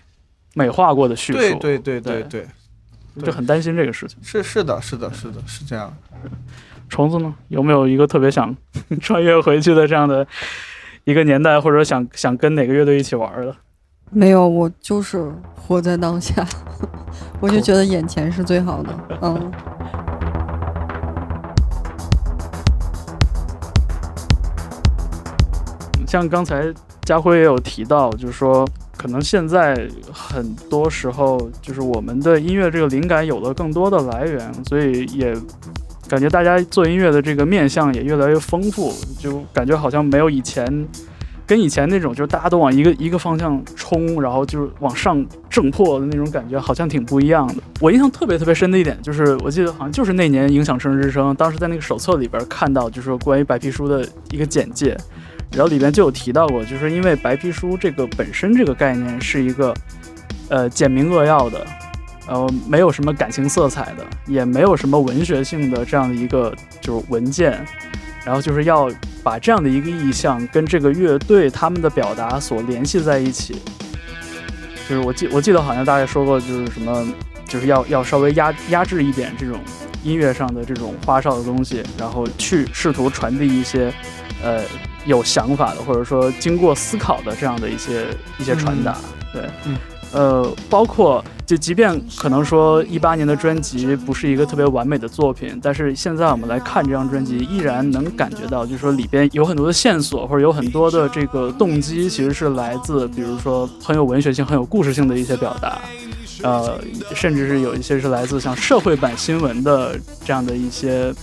[0.54, 2.46] 美化过的叙述，对对对对对对。
[3.20, 4.18] 就很担心这个事情。
[4.22, 5.92] 是是的，是的，是的，是这样。
[6.88, 8.54] 虫子呢，有没有一个特别想
[9.00, 10.26] 穿越回去的这样的
[11.04, 13.54] 一个年代，或者想想跟哪个乐队一起玩的？
[14.10, 16.46] 没有，我就是活在当下，
[17.40, 18.94] 我就觉得眼前是最好的。
[19.22, 19.50] 嗯，
[26.06, 26.70] 像刚才
[27.04, 35.34] 家辉也有提到，就是说，可能现在很多时候，就是我们的音乐这个灵感有了更多的来源，所以也
[36.08, 40.86] 感觉大家做音乐的这个面向也越来越丰富，就感觉好像没有以前。
[41.44, 47.56] 跟以前那种就是大家都往一个一个方向冲，然后就是往上挣破的那种感觉，好像挺不一样的。
[47.80, 54.96] 我印象特别特别深的一点，就是我记得好像就是那年影响城市之声，当时在那个手册里边看到，就是说关于白皮书的一个简介，
[55.52, 59.74] 然后里边就有提到过，就是因为白皮书这个本身这个概念是一个
[60.48, 61.66] 呃简明扼要的，
[62.26, 67.64] 呃没有什么感情色彩的，也没有什么文学性的这样的一个就是文件，
[68.24, 68.90] 然后就是要
[69.22, 73.56] 把这样的一个意象跟这个乐队他们的表达所联系在一起。
[74.88, 77.06] 就是我记我记得好像大概说过，就是什么
[77.46, 79.60] 就是要要稍微压压制一点这种
[80.02, 83.92] 音乐上的这种花哨的东西，然后去试图传递一些
[84.42, 84.62] 呃
[85.06, 88.06] 有想法的或者说经过思考的这样的一些
[88.38, 88.96] 一些传达。
[89.32, 89.76] 对，嗯
[90.12, 105.80] 呃，包括就即便可能说一八年的专辑不是一个特别完美的作品，但是现在我们来看这张专辑，依然能感觉到，就是说里边有很多的线索，或者有很多的这个动机，其实是来自，比如说很有文学性、很有故事性的一些表达。
[106.42, 106.78] 呃，
[107.14, 111.14] 甚至是有一些是来自像社会版新闻的这样的一些，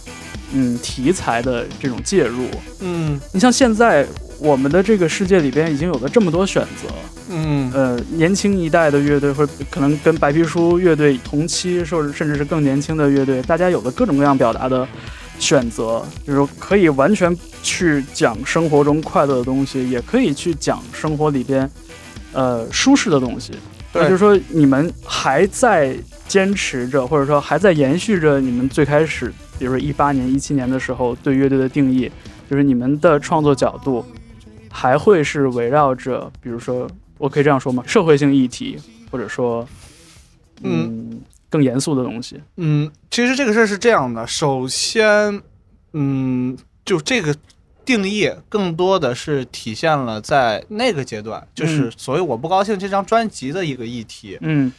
[0.53, 2.45] 嗯，题材的这种介入。
[2.81, 4.05] 嗯你像现在
[4.39, 6.87] 我们的这个世界里边已经有了这么多选择，
[7.29, 14.87] 嗯呃，年轻一代的乐队，或者可能跟白皮书乐队同期，或者甚至是更年轻的乐队，大家有了各种各样表达的
[15.39, 21.69] 选择，就是说可以完全去讲生活中快乐的东西，也可以去讲生活里边
[22.31, 23.51] 呃舒适的东西。
[23.91, 25.97] 对就是说你们还在
[26.27, 32.09] 坚持着，或者说还在延续着你们最开始，比如说一八年、一七年的时候对乐队的定义，
[32.49, 34.03] 就是你们的创作角度
[34.71, 37.83] 还会是围绕着，比如说我可以这样说吗？
[37.85, 38.79] 社会性议题，
[39.11, 39.67] 或者说
[40.63, 42.41] 嗯更严肃的东西。
[42.55, 45.41] 嗯，其实这个事儿是这样的，首先，
[45.93, 47.35] 嗯，就这个
[47.83, 54.37] 定义更多的是体现了在那个阶段，就是嗯所谓我不高兴这张专辑的一个议题。
[54.41, 54.71] 嗯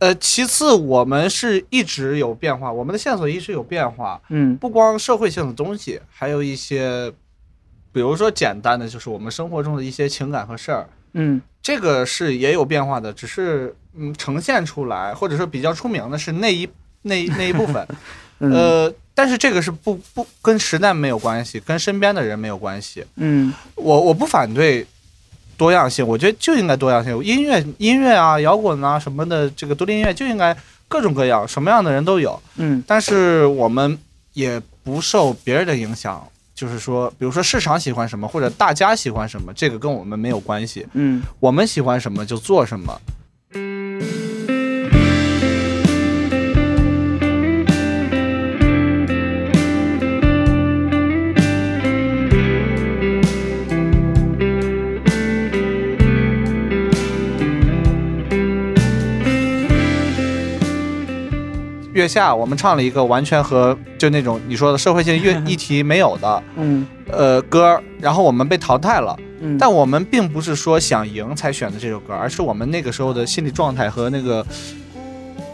[0.00, 4.56] 呃，其次我们是一直有变化，我们的线索一直有变化，嗯。
[4.56, 7.12] 不光社会性的东西，还有一些，
[7.92, 11.40] 比如说简单的就是我们生活中的一些情感和事儿，嗯。
[11.62, 16.66] 这个是也有变化的，只是嗯呈现出来，或者说比较出名的是那一
[17.02, 17.86] 那那一部分，
[18.40, 18.50] 嗯。
[18.50, 23.04] 呃，但是这个是不不跟时代没有关系，跟身边的人没有关系。
[23.16, 23.52] 嗯。
[23.74, 24.86] 我我不反对
[25.60, 27.12] 多样性，我觉得就应该多样性。
[27.22, 30.56] 音乐音乐啊，摇滚啊什么的，这个独立音乐就应该
[30.88, 32.40] 各种各样，什么样的人都有。
[32.56, 33.98] 嗯但是我们
[34.32, 40.86] 也不受别人的影响，就是说，比如说市场喜欢什么，或者大家喜欢什么，这个跟我们没有关系。
[40.94, 42.98] 嗯我们喜欢什么就做什么。
[62.12, 69.16] 下，我们唱了一个完全和就那种你说的社会性议 议题没有的嗯呃歌，然后我们被淘汰了。
[69.40, 74.44] 嗯，但我们并不是说想赢才选的这首歌，而是我们那个时候的心理状态和那个，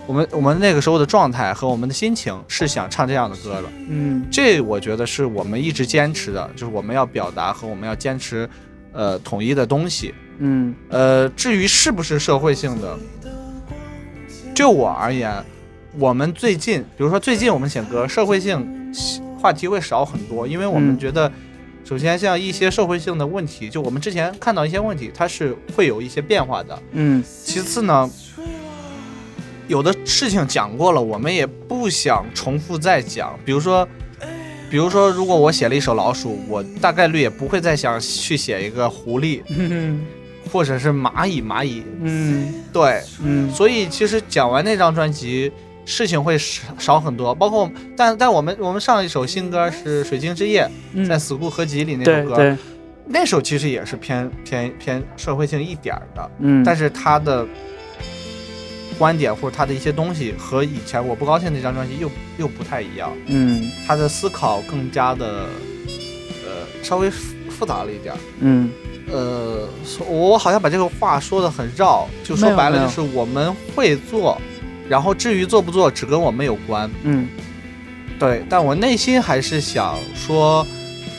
[0.06, 3.64] 我们我们那个时候的状态和我们的心情是想唱这样的歌的。
[3.88, 8.48] 嗯这我觉得是我们一直坚持的，就是我们要表达和我们要坚持，
[8.92, 10.14] 呃，统一的东西。
[10.38, 12.98] 嗯呃，至于是不是社会性的，
[14.54, 15.32] 就我而言，
[15.98, 18.92] 我们最近，比如说最近我们写歌，社会性
[19.40, 21.30] 话题会少很多，因为我们嗯觉得，
[21.84, 26.78] 首先像一些社会性的问题，就我们之前看到一些问题，它是会有一些变化的。
[26.92, 28.10] 嗯其次呢，
[29.68, 33.38] 有的事情讲过了，我们也不想重复再讲。
[33.44, 33.88] 比如说，
[34.70, 40.04] 比如说，如果我写了一首老鼠，我大概率也不会再想去写一个狐狸嗯
[40.52, 41.40] 或者是蚂蚁。
[41.40, 45.50] 蚂蚁，嗯对，嗯所以其实讲完那张专辑，
[45.86, 47.34] 事情会少少很多。
[47.34, 52.56] 包括，但但我们我们上一首新歌是《水晶之夜》，嗯，在《死库合集》里那首歌，
[53.06, 56.30] 那首其实也是偏偏偏社会性一点儿的。
[56.40, 57.46] 嗯，但是他的
[58.98, 63.70] 观点或者他的一些东西和以前我不高兴那张专辑又又不太一样，嗯。
[63.86, 65.46] 他的思考更加的
[66.44, 68.14] 呃稍微复复杂了一点。
[68.40, 68.70] 嗯。
[69.08, 69.68] 呃，
[70.08, 74.36] 我好像把这个话说的很绕，就说白了就是我们会做，
[74.88, 76.90] 然后至于做不做只跟我们有关。
[77.02, 77.28] 嗯。
[78.18, 80.66] 对，但我内心还是想说，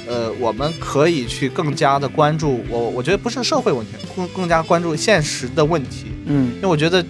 [0.08, 6.08] 呃，我们可以去更加的关注我，我觉得不是社会问题，更更加关注现实的问题。
[6.26, 6.56] 嗯。
[6.56, 7.06] 因为我觉得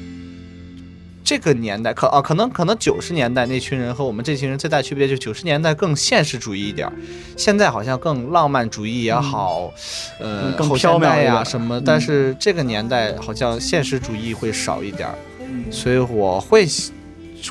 [1.24, 6.92] 这个年代可啊，可能可能九十年代那群人和我们这群人最大区别就是九十年代更现实主义一点，
[7.38, 9.72] 现在好像更浪漫主义也好，
[10.20, 10.54] 呃，嗯。
[10.58, 11.36] 更后现代缥缈一点儿。
[11.38, 11.84] 呀什么，嗯。
[11.86, 15.08] 但是这个年代好像现实主义会少一点
[15.70, 16.92] 所以我会喜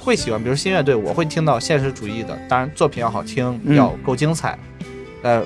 [0.00, 4.58] 会喜欢，比如新乐队，我会听到现实主义的，当然作品要好听，嗯要够精彩，
[5.22, 5.42] 呃，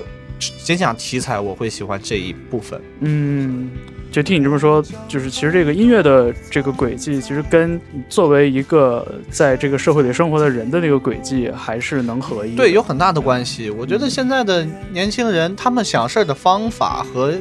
[0.63, 2.81] 仅讲题材，我会喜欢这一部分。
[3.01, 3.69] 嗯，
[4.11, 7.79] 就听你这么说，就是其实这个音乐的这个轨迹，其实跟
[8.09, 12.55] 作为一个在这个社会里生活的人的那个轨迹还是能合一。
[12.55, 13.69] 对，有很大的关系。
[13.69, 17.33] 我觉得现在的年轻人，他们想事儿的方法和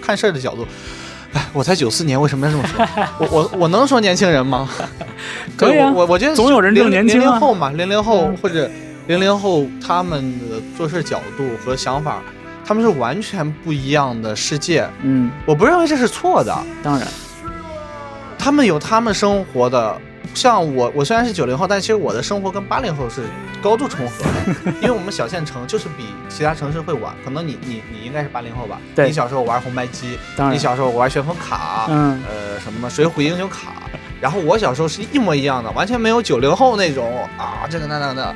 [0.00, 0.66] 看事儿的角度，
[1.34, 2.86] 哎，我才九四年，为什么要这么说？
[3.18, 4.68] 我我我能说年轻人吗？
[5.56, 8.70] 可以啊对我我我觉得总有人更年轻啊零零后嘛，零零后嗯或者
[9.06, 12.20] 零零后他们的做事角度和想法，
[12.64, 14.86] 他们是完全不一样的世界。
[15.02, 17.06] 嗯，我不认为这是错的，当然，
[18.38, 19.96] 他们有他们生活的，
[20.34, 23.22] 像我，我虽然是九零后，但其实我的生活跟八零后是
[23.62, 27.14] 高度重合的， 因为我们小县城就是比其他城市会晚。
[27.24, 28.80] 可能你你你应该是八零后吧？
[28.94, 30.18] 对你小时候玩红白机，
[30.50, 33.72] 你小时候玩旋风卡，嗯呃，什么水浒英雄卡，
[34.20, 38.34] 然后我小时候是一模一样的，完全没有九零后那种啊这个那那的。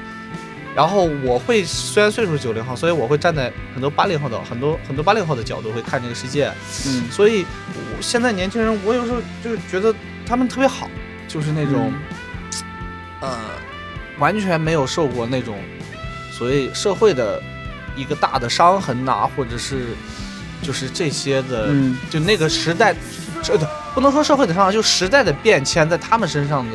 [0.75, 6.53] 然后我会虽然岁数九零后，所以我会站在很多八零后的很多很多八零后的角度会看这个世界，
[6.87, 9.95] 嗯所以我现在年轻人，我有时候就是觉得
[10.27, 10.91] 他们特别好，
[11.29, 11.93] 就是那种，
[13.21, 13.39] 呃，
[14.19, 15.59] 完全没有受过那种
[16.33, 17.43] 所谓社会的
[17.95, 19.89] 一个大的伤痕呐、或者是
[20.63, 22.95] 就是这些的，嗯就那个时代，
[23.43, 26.73] 这的不能说社会的伤痕，就时代的变迁在他们身上的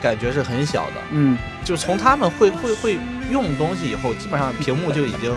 [0.00, 0.94] 感觉是很小的。
[1.10, 2.98] 嗯，就从他们会会会
[3.30, 5.34] 用东西以后，基本上屏幕就已经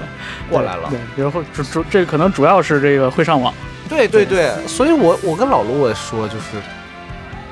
[0.49, 3.53] 过来了对。，对比如说主主这个可能主要是这个会上网，
[3.87, 6.61] 对对对，所以我我跟老卢我也说，就是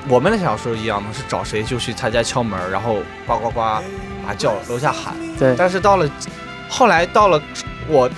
[0.08, 3.82] 我们的小时候一样的，是找谁就去他家敲门，然后呱呱呱啊
[4.36, 5.14] 叫楼下喊。
[5.38, 6.08] 对，但是到了
[6.68, 7.40] 后来到了
[7.88, 8.08] 我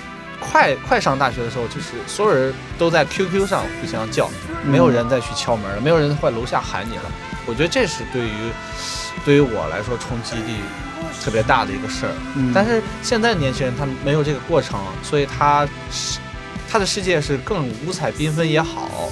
[0.40, 4.28] 快快上大学的时候，就是所有人都在 QQ 上互相叫，
[4.64, 7.04] 没有人再去敲门了，没有人会楼下喊你了。
[7.46, 8.50] 我觉得这是对于
[9.24, 10.56] 对于我来说冲击力
[11.24, 12.12] 特别大的一个事儿。
[12.34, 16.18] 嗯，但是现在年轻人他没有这个过程，所以他是
[16.68, 19.08] 他的世界是更五彩缤纷也好，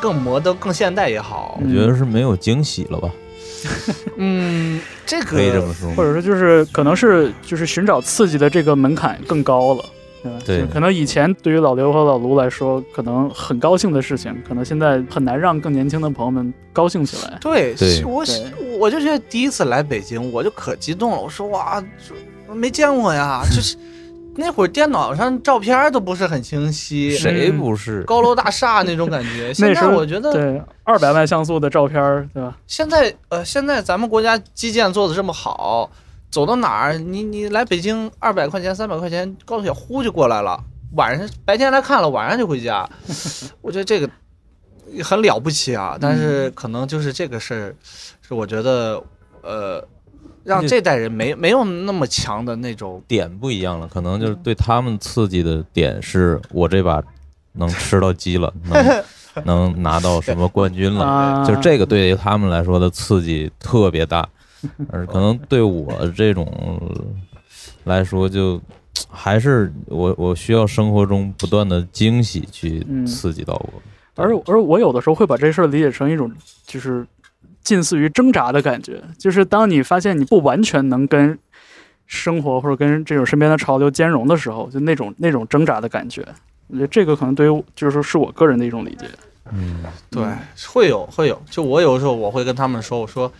[0.00, 3.10] 更摩登、更现代也好我，觉得是没有惊喜了吧，
[4.16, 5.90] 嗯，这可以这么说。
[5.94, 9.84] 或者说就是可能是就是寻找刺激的这个门槛更高了。
[10.20, 10.38] 对吧？
[10.44, 17.38] 对可能以前对于老刘和老卢来说，可能很高兴的事情，可能现在很难让更年轻的朋友们高兴起来。
[17.40, 21.80] 对，对我对我就觉得第一次来北京，我就可激动了，我说哇，
[22.48, 23.76] 这没见过呀，就是
[24.40, 28.04] 那会儿电脑上照片都不是很清晰，谁不是？
[28.04, 29.52] 高楼大厦那种感觉。
[29.52, 32.56] 现在那时候我觉得对，二百万像素的照片，对吧？
[32.68, 35.90] 现在呃，现在咱们国家基建做的这么好，
[36.30, 40.62] 走到哪儿，你你来北京二百块钱、三百块钱高铁呼就过来了，
[40.94, 42.88] 晚上白天来看了，晚上就回家。
[43.60, 44.08] 我觉得这个
[45.02, 47.74] 很了不起啊，但是可能就是这个事儿，
[48.22, 49.02] 是我觉得
[49.42, 49.84] 呃，
[50.48, 53.00] 让这代人没没有那么强的那种。
[53.06, 57.00] 点不一样了，可能就是对他们刺激的点是我这把
[57.52, 59.04] 能吃到鸡了，能
[59.44, 64.28] 能拿到什么冠军了，啊，就这个对于他们来说的刺激特别大，
[64.90, 66.46] 而可能对我这种
[67.84, 68.60] 来说就。
[69.10, 73.80] 还是我我需要生活中不断的惊喜去嗯刺激到我，
[74.16, 76.30] 而而我有的时候会把这事儿理解成一种
[76.66, 77.06] 就是
[77.68, 81.38] 近似于挣扎的感觉，就是当你发现你不完全能跟
[82.06, 86.26] 生活或者跟这种身边的潮流兼容的时候，就那种那种挣扎的感觉。
[86.68, 89.06] 我觉得这个可能对于就是说是我个人的一种理解。
[89.52, 90.24] 嗯，对，
[90.66, 91.40] 会有会有。
[91.50, 93.30] 就我有的时候我会跟他们说，我说，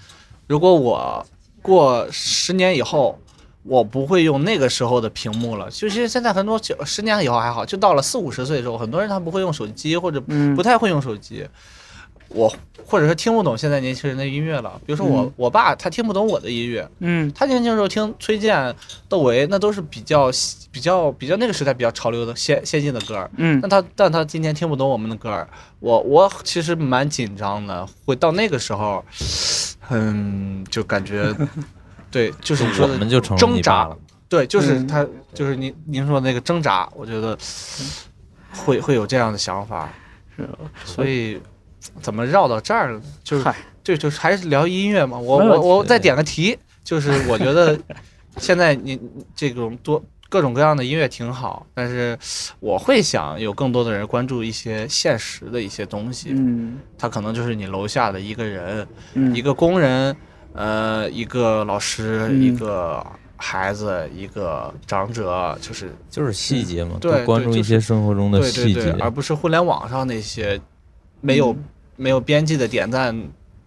[0.46, 1.26] 如果我
[1.62, 3.18] 过十年以后，
[3.62, 5.70] 我不会用那个时候的屏幕了。
[5.70, 11.46] 就是现在很多九十年以后还好，就到了四五十岁的时候，很多人他不会用手机或者嗯不太会用手机。
[12.28, 12.52] 我
[12.86, 14.80] 或者是听不懂现在年轻人的音乐了。
[14.86, 15.32] 比如说我、嗯。
[15.36, 17.30] 我爸，他听不懂我的音乐，嗯。
[17.34, 18.74] 他年轻时候听崔健、
[19.08, 20.30] 窦唯，那都是比较
[20.70, 23.30] 比较比较那个时代比较潮流的先先进的歌儿。
[23.36, 23.60] 嗯。
[23.60, 25.48] 但他但他今天听不懂我们的歌儿，
[25.80, 29.04] 我我其实蛮紧张的，会到那个时候，
[29.90, 31.34] 嗯，就感觉，
[32.10, 33.96] 对，就是你说的我们就成挣扎了，
[34.28, 34.86] 对，就是嗯。
[34.86, 37.36] 他，就是您您说的那个挣扎，我觉得
[38.64, 39.92] 会会有这样的想法，
[40.34, 40.48] 是。
[40.84, 41.40] 所以
[42.00, 43.00] 怎么绕到这儿了？
[43.24, 43.44] 就是
[43.98, 45.18] 就是还是聊音乐嘛。
[45.18, 47.78] 我我我再点个题，就是我觉得
[48.36, 49.00] 现在你
[49.34, 52.18] 这种多各种各样的音乐挺好，但是
[52.60, 56.30] 我会想有更多的人关注一些现实的一些东西。
[56.32, 60.14] 嗯他可能就是你楼下的一个人，嗯一个工人，
[60.52, 63.04] 呃，一个老师，嗯一个
[63.36, 70.60] 孩子，一个长者，就是就是细节嘛，对多关注一些生活中的细节，，对而不是互联网上那些
[71.22, 71.64] 没有、嗯
[71.98, 73.14] 没有边际的点赞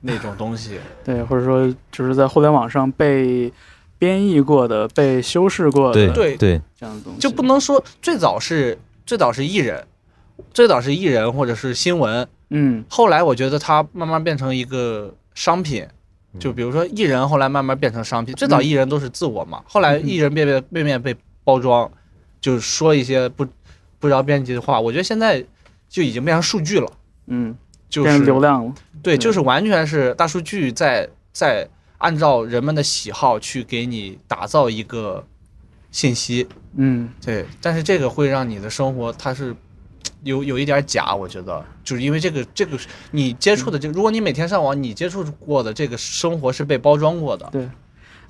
[0.01, 0.79] 那种东西。
[1.05, 3.53] 对，或者说就是在互联网上被
[3.99, 8.75] 编译过的、被修饰过的对对对，这样的东西，就不能说最早是
[9.05, 9.85] 最早是艺人，
[10.51, 15.83] 最早是艺人或者是新闻，嗯后来我觉得它慢慢变成一个商品。
[15.83, 18.33] 嗯就比如说艺人，后来慢慢变成商品。
[18.35, 21.13] 最早艺人都是自我嘛，后来艺人变变变变被
[21.43, 21.91] 包装，
[22.39, 23.45] 就是说一些不
[23.99, 24.79] 不着边际的话。
[24.79, 25.45] 我觉得现在
[25.89, 26.89] 就已经变成数据了，
[27.27, 27.53] 嗯，
[27.91, 28.73] 就是流量了。
[29.03, 31.69] 对，对就是完全是大数据在在
[31.99, 35.23] 按照人们的喜好去给你打造一个
[35.91, 36.47] 信息。
[36.75, 37.09] 嗯。
[37.23, 39.55] 对，但是这个会让你的生活它是
[40.23, 41.63] 有有一点假，我觉得。
[41.83, 42.77] 就是因为这个这个
[43.09, 47.67] 你接触的这个，如果你每天上网，你接触过的这个生活是被包装过的，对，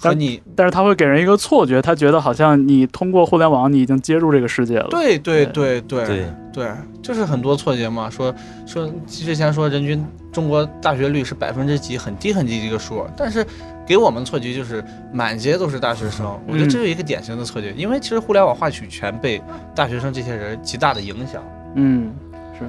[0.09, 4.87] 和你但是他会给人一个错觉，他觉得好像你通过互联网，你已经接入这个世界了。
[4.89, 6.71] 对对对对对，对，
[7.01, 8.33] 就是很多错觉嘛，说
[8.65, 13.45] 说之前说人均中国大学率是百分之几，很低很低的一个数，但是
[13.85, 14.83] 给我们错觉就是
[15.13, 19.41] 满街都是大学生，我觉得这是一个典型的错觉，因为其实互联网话语权被
[19.75, 21.43] 大学生这些人极大的影响。
[21.75, 22.11] 嗯，
[22.57, 22.65] 是。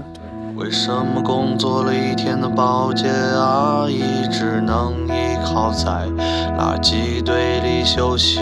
[0.62, 4.00] 为什么工作了一天的保洁阿姨
[4.30, 6.06] 只能依靠在
[6.56, 8.40] 垃圾堆里休息？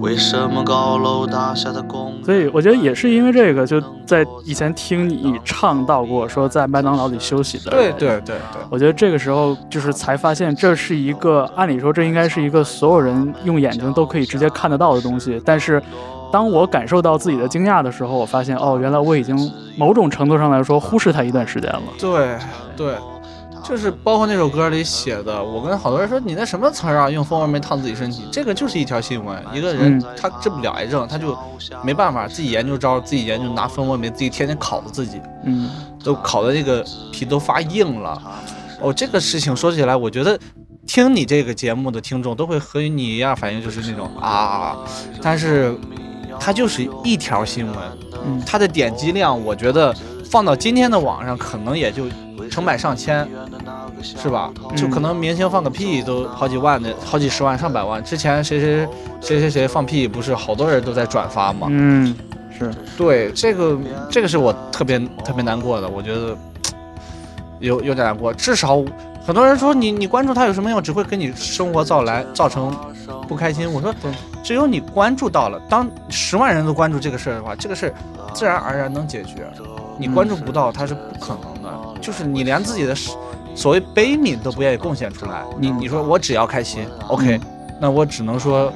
[0.00, 7.70] 为什么高楼大厦的公所以我觉得也是因为这个，就在以前听你唱到过说在麦当劳里休息的。
[7.72, 15.82] 对对对对，我觉得这个时候就是才发现，这是一个按理说这应该是一个所有人用眼睛都可以直接看得到的东西，但是
[16.32, 19.36] 当我感受到自己的惊讶的时候，我发现哦，原来我已经
[19.76, 21.82] 某种程度上来说忽视它一段时间了。
[21.98, 22.36] 对
[22.76, 22.94] 对，
[23.62, 29.40] 就是包括那首歌里写的，我跟好多人说你那什么词儿啊，用蜂窝煤烫自己身体，这个就是一条新闻。
[29.52, 31.36] 一个人嗯他治不了癌症，他就
[31.82, 35.70] 没办法自己研究招，自己研究拿蜂窝煤，自己天天烤着自己，嗯
[36.02, 38.20] 都烤的这个皮都发硬了。
[38.80, 40.38] 哦，这个事情说起来，我觉得
[40.86, 44.76] 听你这个节目的听众都会和你一样反应，就是那种啊，
[45.22, 45.74] 但是
[46.38, 47.76] 它就是一条新闻，
[48.24, 52.04] 嗯它的点击量，我觉得放到今天的网上，可能也就
[52.50, 53.26] 成百上千，
[54.02, 54.52] 是吧？
[54.76, 58.02] 就可能明星放个屁都好几万的，好几十万、上百万。
[58.04, 58.88] 之前谁谁
[59.20, 61.68] 谁谁谁放屁，不是好多人都在转发吗？
[61.70, 62.14] 嗯，
[62.56, 63.78] 是对，这个
[64.10, 66.36] 这个是我特别特别难过的，我觉得
[67.60, 68.32] 有有点难过。
[68.34, 68.82] 至少
[69.24, 70.82] 很多人说你你关注他有什么用？
[70.82, 72.76] 只会给你生活造来造成
[73.26, 73.72] 不开心。
[73.72, 73.94] 我说，
[74.44, 77.94] 只有你关注到了，当十万人都关注这个事儿的话，这个事儿
[78.34, 79.50] 自然而然能解决。
[79.96, 82.00] 你关注不到，它是不可能的。
[82.00, 82.94] 就是你连自己的
[83.54, 87.40] 所谓悲悯都不愿意贡献出来，你你说我只要开心，OK，
[87.80, 88.70] 那我只能说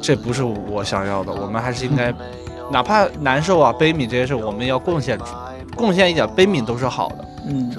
[0.00, 1.30] 这不是我想要的。
[1.30, 2.12] 我们还是应该。
[2.70, 5.26] 哪怕难受啊、悲悯这些事，我们要贡献出，
[5.76, 7.24] 贡献一点悲悯都是好的。
[7.48, 7.70] 嗯。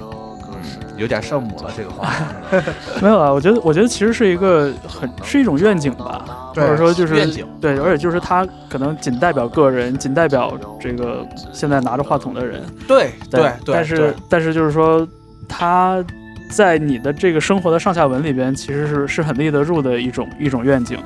[0.95, 2.13] 有点圣母了，这个话
[3.01, 6.23] 没有啊，我觉得，我觉得其实是一个很是一种愿景吧，
[6.55, 15.07] 或者说就是愿景，对，而且就是他可能仅代表个人，仅代表这个现在拿着话筒的人，对对对，但是但是就是说
[15.47, 16.03] 他
[16.49, 20.97] 在你的这个生活的上下文里边，其实是是很立得住的一种一种愿景，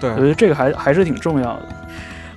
[0.00, 1.68] 对，我觉得这个还还是挺重要的。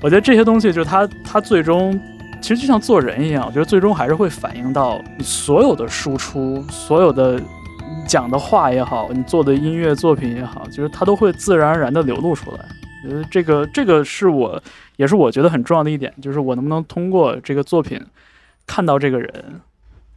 [0.02, 2.00] 我觉得这些东西就是他他最终。
[2.42, 7.42] 其实就像做人一样，我觉得最终还是会反映到你所有的输出，所有的
[8.08, 12.58] 讲的话也好，你做的音乐作品也好，就是它都会自然而然的流露出来。
[13.04, 14.62] 我觉得这个这个是我
[14.96, 18.00] 也是我觉得很重要的一点，就是我能不能通过这个作品
[18.66, 19.62] 看到这个人。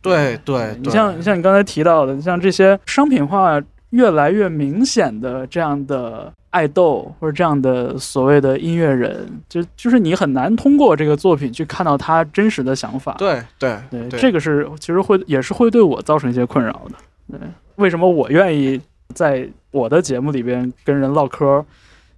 [0.00, 3.60] 对对，你像像你刚才提到的，像这些商品化
[3.90, 6.32] 越来越明显的这样的。
[6.50, 13.14] 爱豆或者这样的所谓的音乐人，就就是你很难通过这个作品去看到他真实的想法。
[13.18, 17.38] 对对对，这个是其实会也是会对我造成一些困扰的。
[17.38, 17.38] 对，
[17.78, 18.80] 为什么我愿意
[19.14, 21.64] 在我的节目里边跟人唠嗑，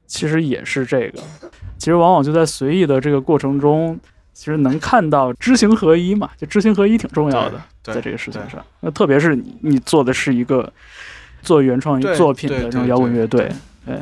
[0.06, 1.22] 其实也是这个。
[1.78, 3.98] 其实往往就在随意的这个过程中，
[4.32, 8.64] 其实能看到知行合一嘛，就知行合一挺重要的，在这个事情上。
[8.80, 10.72] 那特别是你你做的是一个
[11.42, 13.52] 做原创作品的这种摇滚乐队。
[13.84, 13.98] 对，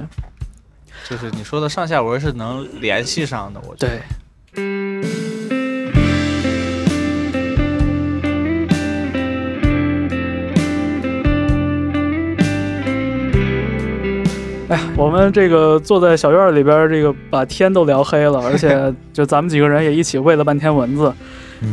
[1.09, 3.99] 就是你说的上下文是能联系上的，我觉得。
[4.55, 5.38] 对。
[14.69, 21.13] 哎呀，我们这个坐在小院里边，这个把天都聊黑了， 而且就咱们几个人也一起喂了半天蚊子。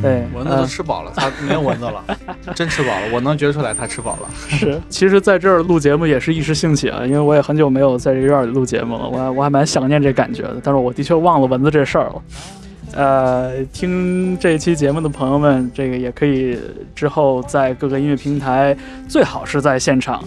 [0.01, 2.03] 对，蚊子都吃饱了， 它没有蚊子了，
[2.55, 4.29] 真吃饱了，我能觉出来它吃饱了。
[4.49, 12.21] 是，其实在这儿录节目也是一时兴起啊，因为我也很久没有在这个院里录节目了，我我还蛮想念这感觉的，但是我的确忘了蚊子这事儿了。
[12.95, 16.57] 呃，听这期节目的朋友们，这个也可以
[16.95, 18.75] 之后在各个音乐平台，
[19.07, 20.23] 最好是在现场，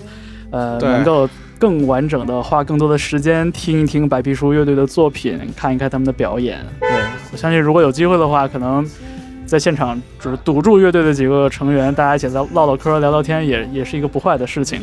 [0.51, 6.65] 呃，能够更完整的花更多的时间听一听白皮书乐队的作品，看一看他们的表演。
[6.81, 6.89] 对
[7.33, 8.89] 我相信，如果有机会的话，可能。
[9.49, 14.83] 在现场就是堵住乐队的几个成员，大家一起在唠唠嗑、聊聊天，也也是一个不坏的事情。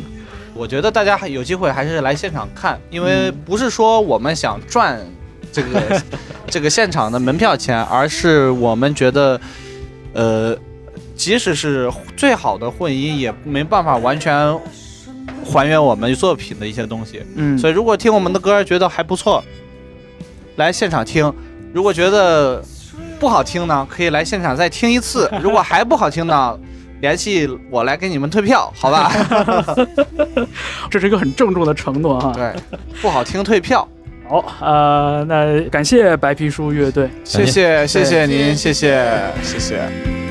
[0.54, 4.98] 我觉得大家有机会还是来现场看，因为不是说我们想赚
[5.52, 6.02] 这个
[6.50, 9.40] 这个现场的门票钱，而是我们觉得，
[10.14, 10.58] 呃，
[11.14, 14.52] 即使是最好的混音，也没办法完全
[15.44, 17.22] 还原我们作品的一些东西。
[17.34, 19.42] 嗯，所以如果听我们的歌觉得还不错，
[20.56, 21.30] 来现场听；
[21.72, 22.62] 如果觉得
[23.18, 26.58] 不好听呢，可以来现场再听一次； 如果还不好听呢，
[27.00, 29.12] 联系我来给你们退票，好吧？
[30.90, 32.32] 这是一个很郑重的承诺哈。
[32.34, 32.52] 对，
[33.02, 33.86] 不好听退票。
[34.28, 37.08] 好，呃，那感谢白皮书乐队。
[37.22, 40.25] 谢谢，谢谢您，谢谢，谢谢。